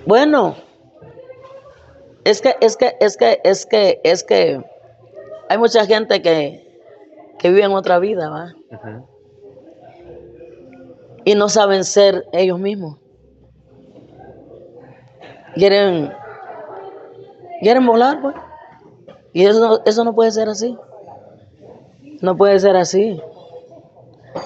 [0.07, 0.55] Bueno,
[2.25, 4.65] es que, es que, es que, es que, es que
[5.49, 6.81] hay mucha gente que,
[7.41, 8.53] que vive en otra vida, ¿va?
[11.25, 12.99] Y no saben ser ellos mismos.
[15.57, 16.13] Quieren,
[17.61, 18.35] quieren volar, pues.
[19.33, 20.77] Y eso, no- eso no puede ser así.
[22.23, 23.21] No puede ser así.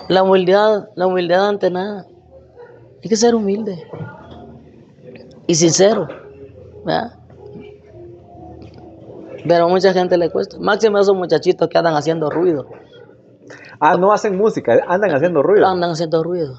[0.08, 2.06] La humildad, la humildad ante nada.
[3.02, 3.86] Hay que ser humilde.
[5.46, 6.08] Y sincero.
[6.84, 7.12] ¿verdad?
[9.46, 10.58] Pero a mucha gente le cuesta.
[10.58, 12.66] Máximo esos muchachitos que andan haciendo ruido.
[13.80, 15.66] Ah, no hacen música, andan haciendo ruido.
[15.66, 16.54] Andan haciendo ruido.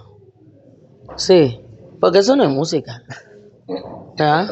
[1.15, 1.61] Sí,
[1.99, 3.03] porque eso no es música.
[4.17, 4.47] ¿Verdad?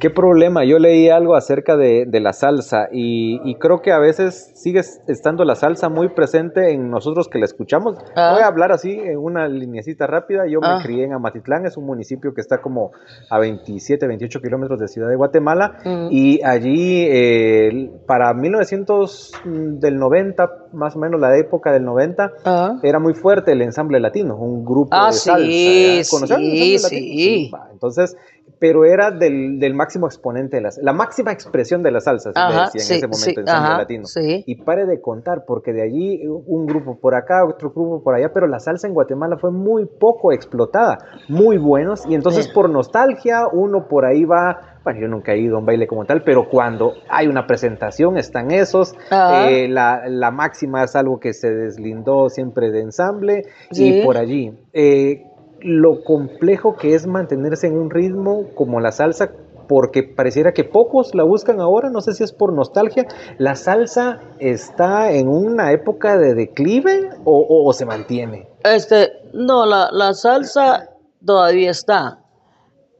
[0.00, 0.64] ¿Qué problema?
[0.64, 4.80] Yo leí algo acerca de, de la salsa y, y creo que a veces sigue
[4.80, 7.96] estando la salsa muy presente en nosotros que la escuchamos.
[8.14, 8.32] Ah.
[8.34, 10.42] Voy a hablar así en una lineecita rápida.
[10.50, 10.76] Yo Ah.
[10.78, 12.90] me crié en Amatitlán, es un municipio que está como
[13.30, 16.08] a 27, 28 kilómetros de Ciudad de Guatemala Mm.
[16.10, 22.78] y allí eh, para 1990, más o menos la época del 90, Ajá.
[22.82, 25.46] era muy fuerte el ensamble latino, un grupo Ah, de salsa.
[25.46, 26.10] sí, ¿ya?
[26.10, 27.50] ¿Conocían el sí, sí.
[27.54, 27.68] va.
[27.72, 28.16] Entonces,
[28.58, 32.38] pero era del, del máximo exponente de la, la máxima expresión de la salsa, se
[32.38, 34.04] le Ajá, decía en ese momento, sí, ensamble ajá, latino.
[34.06, 34.44] sí.
[34.46, 38.30] Y pare de contar, porque de allí un grupo por acá, otro grupo por allá,
[38.32, 40.98] pero la salsa en Guatemala fue muy poco explotada,
[41.28, 45.56] muy buenos, y entonces por nostalgia uno por ahí va, bueno, yo nunca he ido
[45.56, 50.30] a un baile como tal, pero cuando hay una presentación están esos, eh, la, la
[50.30, 54.00] máxima es algo que se deslindó siempre de ensamble, Sí.
[54.00, 54.52] y por allí.
[54.72, 55.22] Eh,
[55.64, 59.30] lo complejo que es mantenerse en un ritmo como la salsa,
[59.66, 63.06] porque pareciera que pocos la buscan ahora, no sé si es por nostalgia.
[63.38, 68.46] ¿La salsa está en una época de declive o, o- o se mantiene?
[68.62, 70.90] Este, no, la, la salsa
[71.24, 72.18] todavía está.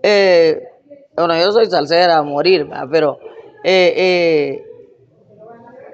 [0.02, 0.58] Eh,
[1.14, 3.18] bueno, yo soy salsera a morir, pero
[3.62, 4.64] eh, eh,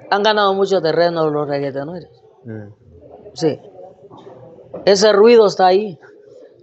[0.09, 2.23] han ganado mucho terreno los reggaetoneros.
[2.45, 2.67] Mm.
[3.33, 3.59] Sí.
[4.85, 5.99] Ese ruido está ahí.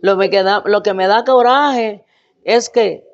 [0.00, 2.04] Lo, me queda, lo que me da coraje
[2.44, 3.04] es que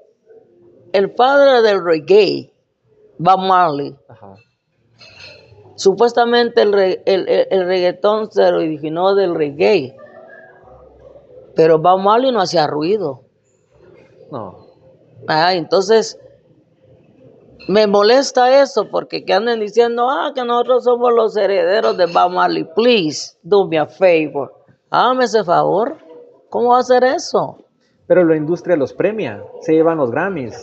[0.93, 2.53] el padre del reggae,
[3.19, 4.35] Bob Marley, Ajá.
[5.77, 9.97] supuestamente el, re- el, el- el reggaetón se originó del reggae.
[11.57, 13.23] Pero Bob Marley no hacía ruido.
[14.31, 14.67] No.
[15.29, 16.19] Ah, entonces
[17.69, 22.31] me molesta eso porque que anden diciendo, ah, que nosotros somos los herederos de Bob
[22.31, 22.65] Marley.
[22.75, 24.53] Please, do me a favor.
[24.91, 25.97] Hágame ese favor.
[26.55, 27.59] ¿Cómo va a hacer eso?
[28.07, 30.57] Pero la industria los premia, se llevan los Grammys.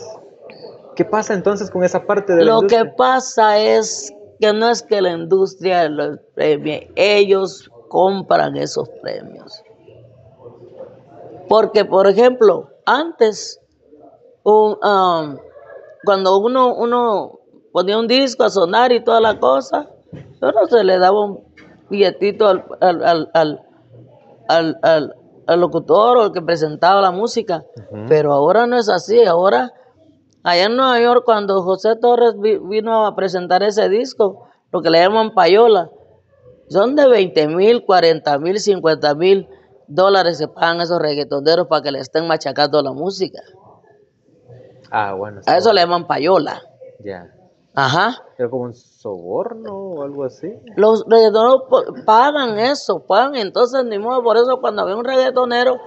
[0.96, 2.96] ¿Qué pasa entonces con esa parte de la Lo que industria?
[2.96, 9.62] pasa es que no es que la industria los premie, ellos compran esos premios.
[11.50, 13.60] Porque, por ejemplo, antes,
[14.44, 15.36] un, um,
[16.06, 17.38] cuando uno, uno
[17.70, 19.90] ponía un disco a sonar y toda la cosa,
[20.40, 21.44] solo se le daba un
[21.90, 25.16] billetito al, al, al, al,
[25.46, 27.64] al locutor o al que presentaba la música.
[28.08, 29.72] Pero ahora no es así, ahora
[30.44, 34.90] Allá en Nueva York, cuando José Torres vi- vino a presentar ese disco, lo que
[34.90, 35.88] le llaman payola,
[36.68, 39.48] son de 20 mil, 40 mil, 50 mil
[39.86, 43.40] dólares se pagan esos reggaetoneros para que le estén machacando la música.
[44.90, 45.40] Ah, bueno.
[45.46, 46.60] A eso le llaman payola.
[47.04, 47.28] Ya.
[47.74, 48.22] Ajá.
[48.36, 50.52] Era como un soborno o algo así.
[50.76, 51.62] Los reggaetoneros
[52.04, 53.36] pagan eso, pagan.
[53.36, 55.78] Entonces, ni modo, por eso cuando ve un reggaetonero,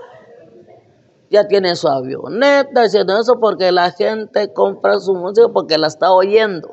[1.29, 6.11] ya tiene su avioneta, haciendo eso porque la gente compra su música porque la está
[6.11, 6.69] oyendo.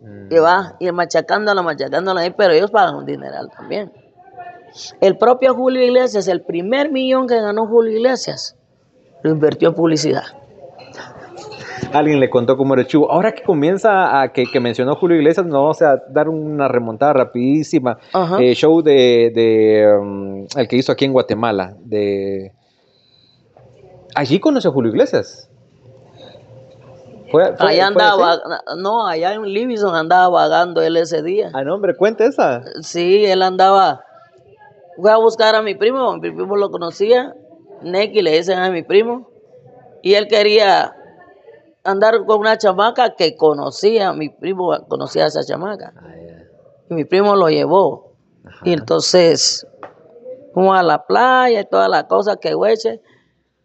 [0.00, 0.32] Mm.
[0.32, 3.92] Y va, y machacándola, machacándola ahí, pero ellos pagan un dineral también.
[5.00, 8.56] El propio Julio Iglesias, el primer millón que ganó Julio Iglesias,
[9.22, 10.24] lo invirtió en publicidad.
[11.92, 13.10] Alguien le contó cómo era el chivo.
[13.10, 17.12] Ahora que comienza a que, que mencionó Julio Iglesias, nos vamos a dar una remontada
[17.12, 17.98] rapidísima.
[18.38, 21.74] Eh, show de, de, um, el que hizo aquí en Guatemala.
[21.80, 22.52] De...
[24.14, 25.48] Allí conoció a Julio Iglesias.
[27.30, 28.38] ¿Fue, fue- allá andaba,
[28.76, 31.50] no, allá en Livingston andaba vagando él ese día.
[31.54, 32.62] Ah, no, hombre, cuente esa.
[32.82, 34.02] Sí, él andaba,
[34.96, 37.34] fue a buscar a mi primo, mi primo lo conocía,
[37.82, 39.30] Neki le dicen a mi primo,
[40.02, 40.94] y él quería
[41.84, 45.92] andar con una chamaca que conocía, mi primo conocía a esa chamaca.
[45.96, 46.14] Ah,
[46.90, 48.12] y mi primo lo llevó.
[48.64, 49.66] Y entonces
[50.52, 53.00] fuimos a la playa y todas las cosas que hueche.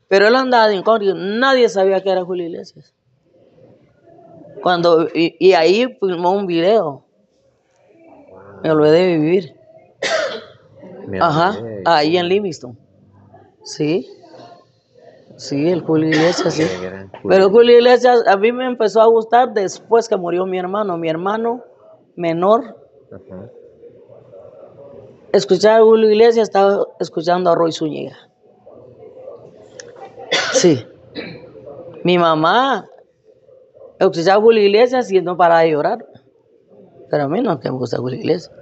[0.07, 2.93] Pero él andaba de incógnito, nadie sabía que era Julio Iglesias.
[4.63, 7.05] Cuando, y, y ahí filmó un video.
[8.63, 9.55] Me olvidé de vivir.
[11.20, 12.78] Ajá, ahí en Livingston.
[13.63, 14.09] Sí.
[15.38, 16.63] Sí, el Julio Iglesias, sí.
[16.63, 17.09] Julio.
[17.29, 20.97] Pero Julio Iglesias a mí me empezó a gustar después que murió mi hermano.
[20.97, 21.63] Mi hermano
[22.15, 22.75] menor
[25.31, 28.17] escuchaba a Julio Iglesias, estaba escuchando a Roy Zúñiga.
[30.53, 30.83] Sí.
[32.03, 32.89] Mi mamá
[33.99, 36.05] escuchaba a Julio Iglesias y no paraba de llorar.
[37.11, 38.56] Pero a mí no es que me gusta Julio Iglesias.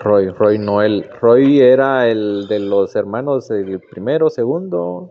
[0.00, 1.08] Roy, Roy Noel.
[1.20, 5.10] Roy era el de los hermanos, el primero, segundo,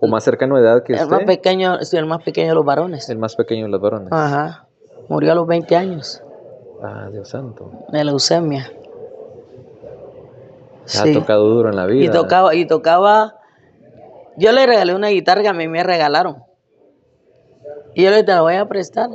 [0.00, 3.08] o más cercano de edad que El más pequeño, el más pequeño de los varones.
[3.10, 4.08] El más pequeño de los varones.
[4.10, 4.66] Ajá.
[5.08, 6.22] Murió a los 20 años
[6.82, 7.70] Ah, Dios santo.
[7.92, 8.72] de leucemia.
[10.98, 12.04] Ha tocado duro en la vida.
[12.04, 13.36] Y tocaba, y tocaba.
[14.38, 16.42] Yo le regalé una guitarra que a mí me regalaron.
[17.94, 19.10] Y yo le dije, te la voy a prestar.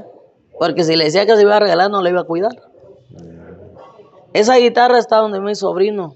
[0.59, 2.51] Porque si le decía que se iba a regalar, no la iba a cuidar.
[4.35, 6.15] Esa guitarra está donde mi sobrino.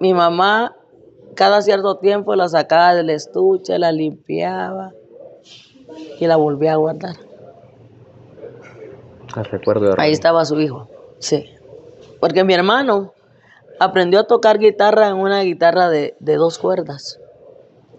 [0.00, 0.74] Mi mamá,
[1.36, 4.92] cada cierto tiempo, la sacaba del estuche, la limpiaba
[6.18, 7.14] y la volvía a guardar.
[9.32, 9.94] Ah, recuerdo de.
[9.96, 10.88] Ahí estaba su hijo.
[11.20, 11.54] Sí.
[12.18, 13.14] Porque mi hermano
[13.78, 17.20] aprendió a tocar guitarra en una guitarra de, de dos cuerdas.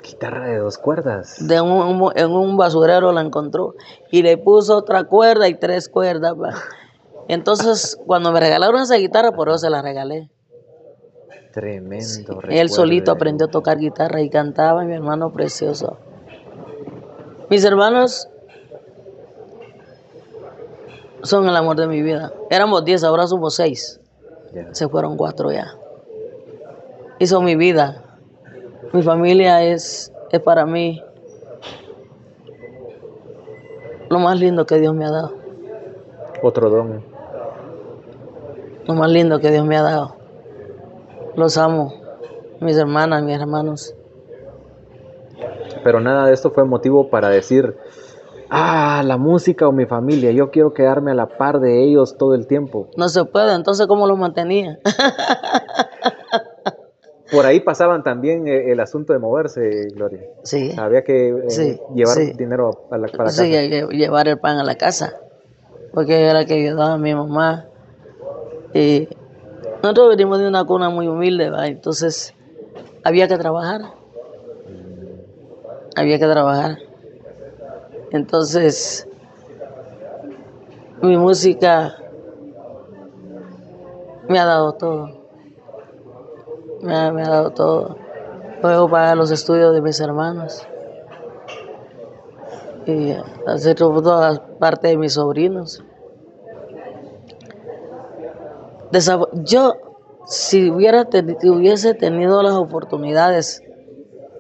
[0.04, 1.38] Guitarra de dos cuerdas.
[1.48, 3.76] De un, en un basurero la encontró
[4.12, 6.36] y le puso otra cuerda y tres cuerdas.
[7.28, 10.30] Entonces, cuando me regalaron esa guitarra, por eso se la regalé.
[11.52, 12.06] Tremendo.
[12.06, 15.98] Él recuerdo solito aprendió a tocar guitarra y cantaba, mi hermano precioso.
[17.50, 18.28] Mis hermanos
[21.24, 22.34] son el amor de mi vida.
[22.50, 24.00] Éramos diez, ahora somos seis.
[24.72, 25.76] Se fueron cuatro ya.
[27.20, 28.20] Y son mi vida.
[28.94, 31.02] Mi familia es, es para mí
[34.10, 35.34] lo más lindo que Dios me ha dado.
[36.44, 37.15] Otro don.
[38.88, 40.16] Lo más lindo que Dios me ha dado.
[41.36, 41.94] Los amo.
[42.62, 43.96] Mis hermanas, mis hermanos.
[45.84, 47.76] Pero nada de esto fue motivo para decir,
[48.50, 52.34] ah, la música o mi familia, yo quiero quedarme a la par de ellos todo
[52.34, 52.88] el tiempo.
[52.98, 54.80] No se puede, entonces ¿cómo los mantenía?
[57.32, 60.22] Por ahí pasaban también eh, el asunto de moverse, Gloria.
[60.44, 60.72] Sí.
[60.78, 62.34] Había que eh, Sí, llevar sí.
[62.38, 63.70] dinero para la, para la Sí, casa.
[63.70, 65.14] que llevar el pan a la casa,
[65.94, 67.66] porque yo era que ayudaba a mi mamá.
[68.76, 69.08] Y
[69.82, 72.34] nosotros venimos de una cuna muy humilde, entonces
[73.06, 73.94] había que trabajar.
[75.96, 76.78] Había que trabajar.
[78.12, 79.08] Entonces,
[81.02, 81.96] mi música
[84.28, 85.10] me ha dado todo.
[86.82, 87.98] Me ha, dado todo.
[88.62, 90.68] Puedo pagar los estudios de mis hermanos
[92.86, 93.16] y
[93.48, 95.82] hacer toda parte de mis sobrinos.
[99.44, 99.74] Yo,
[100.26, 103.62] si hubiera si hubiese tenido las oportunidades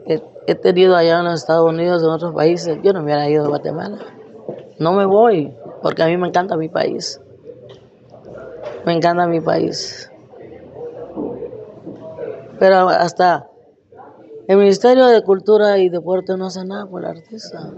[0.05, 3.29] que he tenido allá en los Estados Unidos, en otros países, yo no me hubiera
[3.29, 3.97] ido a Guatemala.
[4.79, 7.19] No me voy, porque a mí me encanta mi país.
[8.85, 10.11] Me encanta mi país.
[12.59, 13.47] Pero hasta
[14.47, 17.71] el Ministerio de Cultura y Deporte no hace nada por el artista.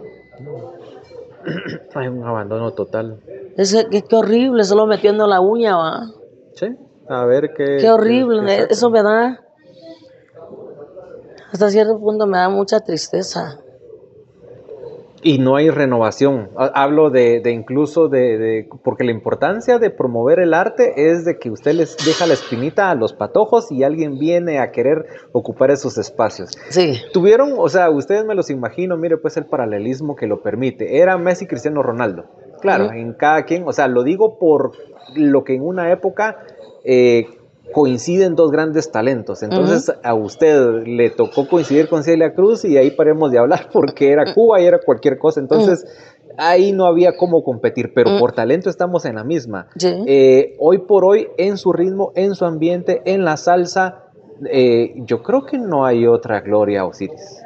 [1.96, 3.22] Hay un abandono total.
[3.56, 6.08] Ese, qué, qué horrible, solo metiendo la uña, va.
[6.60, 6.76] Sí.
[7.10, 7.78] A ver qué.
[7.80, 8.74] Qué horrible, qué- qué saca.
[8.74, 9.40] eso me da,
[11.52, 13.60] hasta cierto punto me da mucha tristeza.
[15.24, 16.50] Y no hay renovación.
[16.58, 21.26] Ha- Hablo de, de incluso de, de- Porque la importancia de promover el arte es
[21.26, 25.06] de que usted les deja la espinita a los patojos y alguien viene a querer
[25.32, 26.52] ocupar esos espacios.
[26.70, 31.00] Sí, Tuvieron, o sea, ustedes me los imagino, mire pues el paralelismo que lo permite.
[31.00, 32.26] Era Messi Cristiano Ronaldo.
[32.62, 34.72] Claro, en cada quien, o sea, lo digo por
[35.16, 36.38] lo que en una época
[36.84, 37.28] eh,
[37.74, 39.44] coinciden dos grandes talentos.
[39.44, 44.12] Entonces a usted le tocó coincidir con Celia Cruz y ahí paremos de hablar porque
[44.12, 45.40] era Cuba y era cualquier cosa.
[45.40, 45.86] Entonces
[46.38, 49.68] ahí no había cómo competir, pero por talento estamos en la misma.
[49.76, 50.04] sí.
[50.06, 54.04] Eh, hoy por hoy, en su ritmo, en su ambiente, en la salsa,
[54.50, 57.42] eh, yo creo que no hay otra Gloria Osiris.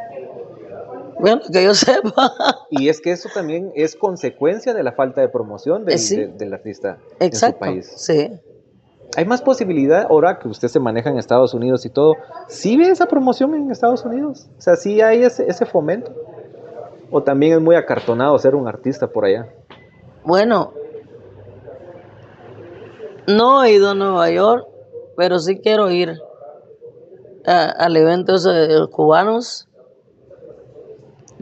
[1.22, 2.34] Bueno, que yo sepa.
[2.70, 6.18] Y es que eso también es consecuencia de la falta de promoción del, Eh, sí.
[6.18, 7.92] de- del artista en su país.
[7.96, 8.30] Sí.
[9.18, 12.14] Hay más posibilidad ahora que usted se maneja en Estados Unidos y todo.
[12.48, 14.48] ¿Sí ve esa promoción en Estados Unidos?
[14.58, 16.12] O sea, ¿sí hay ese, ese fomento?
[17.12, 19.48] ¿O también es muy acartonado ser un artista por allá?
[20.24, 20.74] Bueno,
[23.28, 24.66] no he ido a Nueva York,
[25.18, 26.14] pero sí quiero ir
[27.46, 29.68] a- al evento de los cubanos.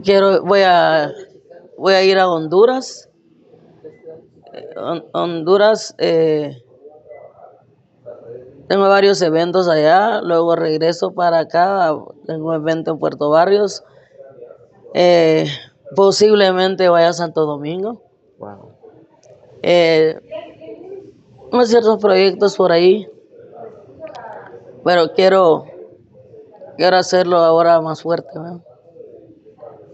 [0.04, 1.12] Quiero, voy a,
[1.76, 3.08] voy a ir a Honduras.
[4.52, 6.62] Eh, Hon- Honduras, eh,
[8.68, 11.94] tengo varios eventos allá, luego regreso para acá,
[12.26, 13.82] tengo un evento en Puerto Barrios.
[14.94, 15.46] Eh,
[15.96, 18.02] posiblemente vaya a Santo Domingo.
[18.38, 18.72] Wow.
[19.62, 20.18] Eh,
[21.52, 23.08] unos ciertos proyectos por ahí,
[24.84, 25.64] pero quiero,
[26.76, 28.30] quiero hacerlo ahora más fuerte.
[28.38, 28.62] ¿no?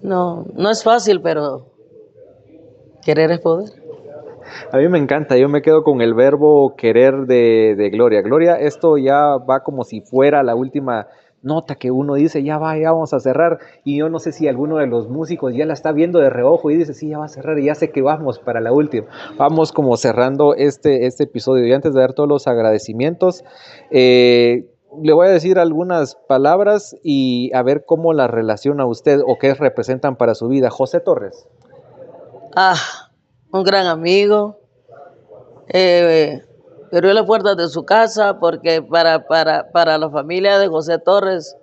[0.02, 1.66] No, no es fácil, pero
[3.04, 3.70] querer es poder.
[4.72, 8.22] A mí me encanta, yo me quedo con el verbo querer de, de Gloria.
[8.22, 11.08] Gloria, esto ya va como si fuera la última
[11.42, 13.58] nota que uno dice, ya va, ya vamos a cerrar.
[13.84, 16.70] Y yo no sé si alguno de los músicos ya la está viendo de reojo
[16.70, 19.06] y dice, sí, ya va a cerrar y ya sé que vamos para la última.
[19.38, 21.66] Vamos como cerrando este, este episodio.
[21.66, 23.44] Y antes de dar todos los agradecimientos,
[23.90, 24.66] eh,
[25.02, 29.54] le voy a decir algunas palabras y a ver cómo las relaciona usted o qué
[29.54, 30.70] representan para su vida.
[30.70, 31.46] José Torres.
[32.54, 32.76] Ah,
[33.52, 34.58] un gran amigo.
[35.68, 36.42] Eh,
[36.90, 41.56] las puertas de su casa porque para, para, para la familia de José Torres,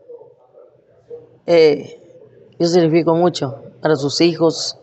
[1.45, 1.99] eh,
[2.59, 4.77] yo significo mucho para sus hijos,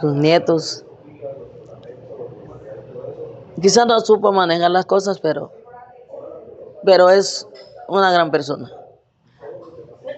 [0.00, 0.84] sus nietos.
[3.60, 5.50] Quizás no supo manejar las cosas, pero,
[6.88, 7.46] pero es
[7.86, 8.72] una gran persona,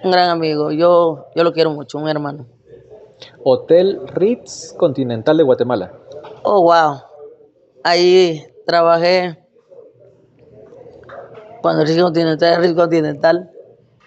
[0.05, 0.70] un gran amigo.
[0.70, 2.47] Yo, yo lo quiero mucho, un hermano.
[3.42, 5.92] Hotel Ritz Continental de Guatemala.
[6.44, 7.01] Oh, wow.
[7.82, 9.36] Ahí trabajé
[11.60, 13.51] cuando Ritz Continental, Ritz Continental.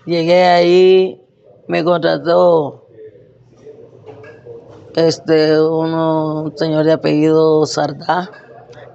[0.05, 1.21] Llegué ahí,
[1.67, 2.87] me contrató
[4.95, 8.31] este uno, un señor de apellido Sardá.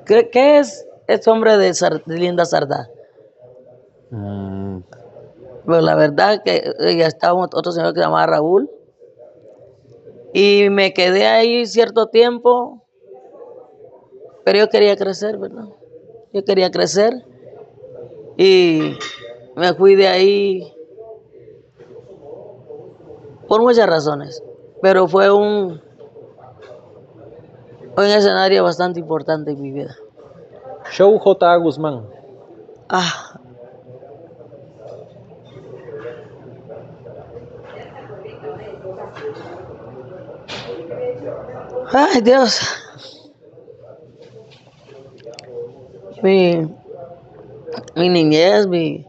[0.07, 1.74] ¿Qué, qué es este hombre de,
[2.07, 2.89] de Linda Sardá?
[4.11, 4.79] Mm,
[5.67, 8.71] Pero la verdad que eh, ya estaba otro señor que se llamaba Raúl.
[10.33, 12.83] Y me quedé ahí cierto tiempo,
[14.45, 15.65] pero yo quería crecer, ¿verdad?
[16.33, 17.25] Yo quería crecer
[18.37, 18.95] y
[19.57, 20.73] me fui de ahí
[23.49, 24.43] por muchas razones,
[24.83, 25.81] pero fue un,
[27.97, 29.97] un escenario bastante importante en mi vida.
[30.91, 31.57] Show J.
[31.57, 32.07] Guzmán.
[32.91, 33.28] Ah.
[41.90, 42.60] Ay, Dios.
[46.23, 46.69] Mi,
[47.97, 49.06] mi niñez, mi...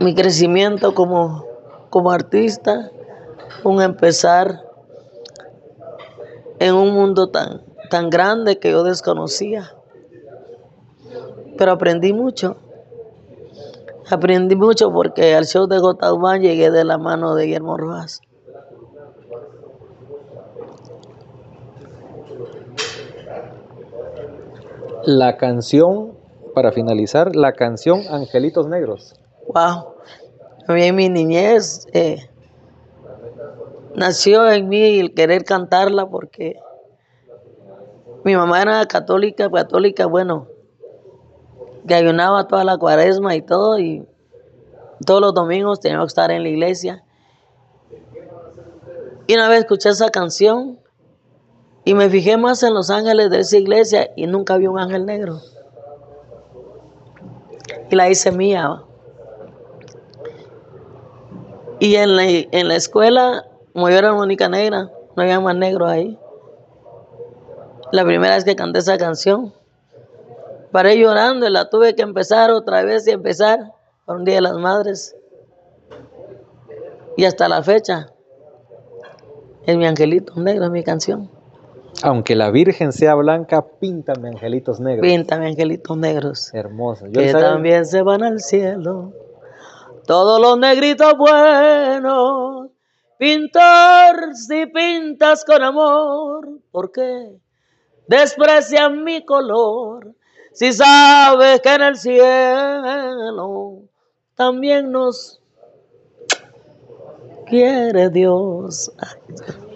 [0.00, 1.46] Mi crecimiento como,
[1.88, 2.90] como artista,
[3.62, 4.60] un empezar
[6.58, 9.72] en un mundo tan, tan grande que yo desconocía.
[11.56, 12.58] Pero aprendí mucho.
[14.10, 18.20] Aprendí mucho porque al show de Gotaubán llegué de la mano de Guillermo Rojas.
[25.06, 26.16] La canción,
[26.54, 29.14] para finalizar, la canción Angelitos Negros.
[29.48, 29.94] Wow.
[30.66, 32.30] A mí en mi niñez eh,
[33.94, 36.56] nació en mí el querer cantarla porque
[38.24, 40.48] mi mamá era católica, católica, bueno,
[41.86, 44.06] que ayunaba toda la cuaresma y todo, y
[45.04, 47.04] todos los domingos teníamos que estar en la iglesia.
[49.26, 50.78] Y una vez escuché esa canción
[51.84, 55.06] y me fijé más en los ángeles de esa iglesia y nunca vi un ángel
[55.06, 55.40] negro.
[57.90, 58.82] Y la hice mía.
[61.80, 65.56] Y en la, en la escuela, como yo era la única negra, no había más
[65.56, 66.18] negros ahí.
[67.92, 69.52] La primera vez que canté esa canción,
[70.74, 73.60] paré llorando y la tuve que empezar otra vez y empezar
[74.04, 75.14] por un Día de las Madres.
[77.16, 78.08] Y hasta la fecha,
[79.66, 81.30] es mi angelito negro, es mi canción.
[82.02, 85.06] Aunque la Virgen sea blanca, píntame angelitos negros.
[85.08, 86.52] Píntame angelitos negros.
[86.52, 87.06] Hermosa.
[87.06, 89.12] Yo que sabe- también se van al cielo.
[90.08, 92.70] Todos los negritos buenos,
[93.16, 97.36] pintor si pintas con amor, ¿por qué
[98.08, 100.16] desprecian mi color?
[100.54, 103.80] Si sabes que en el cielo
[104.36, 105.40] también nos
[107.46, 108.92] quiere Dios.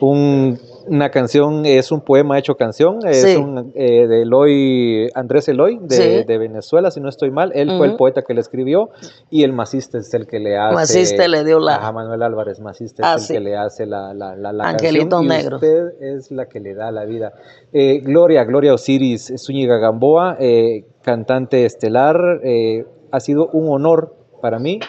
[0.01, 3.37] Un- una canción es un poema hecho canción, es Sí.
[3.37, 6.25] un, eh, de Eloy, Andrés Eloy, de, Sí.
[6.25, 7.53] de Venezuela, si no estoy mal.
[7.55, 8.91] Él fue el poeta que le escribió
[9.31, 10.75] y el Maciste es el que le hace.
[10.75, 13.33] Maciste le dio la- Ajá, Manuel Álvarez Maciste Ah, es el sí.
[13.35, 15.25] que le hace la, la, la, la Angelitos canción.
[15.25, 15.63] y negros.
[15.63, 17.33] usted es la que le da la vida.
[17.73, 24.59] Eh, Gloria, Gloria Osiris Zúñiga Gamboa, eh, cantante estelar, eh, ha sido un honor para
[24.59, 24.81] mí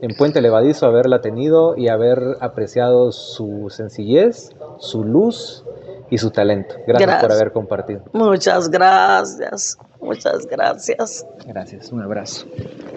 [0.00, 5.64] en Puente Levadizo haberla tenido y haber apreciado su sencillez, su luz
[6.10, 6.74] y su talento.
[6.86, 8.02] Gracias, por haber compartido.
[8.12, 11.26] Muchas gracias, muchas gracias.
[11.46, 12.46] Gracias, un abrazo.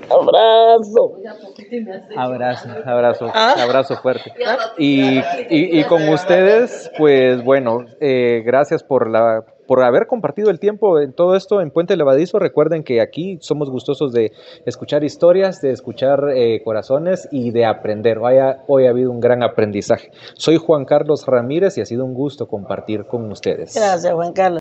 [0.10, 1.18] Abrazo.
[2.18, 3.56] Abrazo, abrazo, Ah.
[3.62, 4.32] abrazo fuerte.
[4.78, 5.18] Y,
[5.50, 11.00] y- y con ustedes, pues bueno, eh, gracias por la por haber compartido el tiempo
[11.00, 12.40] en todo esto en Puente Levadizo.
[12.40, 14.34] Recuerden que aquí somos gustosos de
[14.66, 18.18] escuchar historias, de escuchar eh, corazones y de aprender.
[18.68, 20.12] Hoy ha habido un gran aprendizaje.
[20.34, 23.74] Soy Juan Carlos Ramírez y ha sido un gusto compartir con ustedes.
[23.74, 24.60] Gracias, Juan Carlos.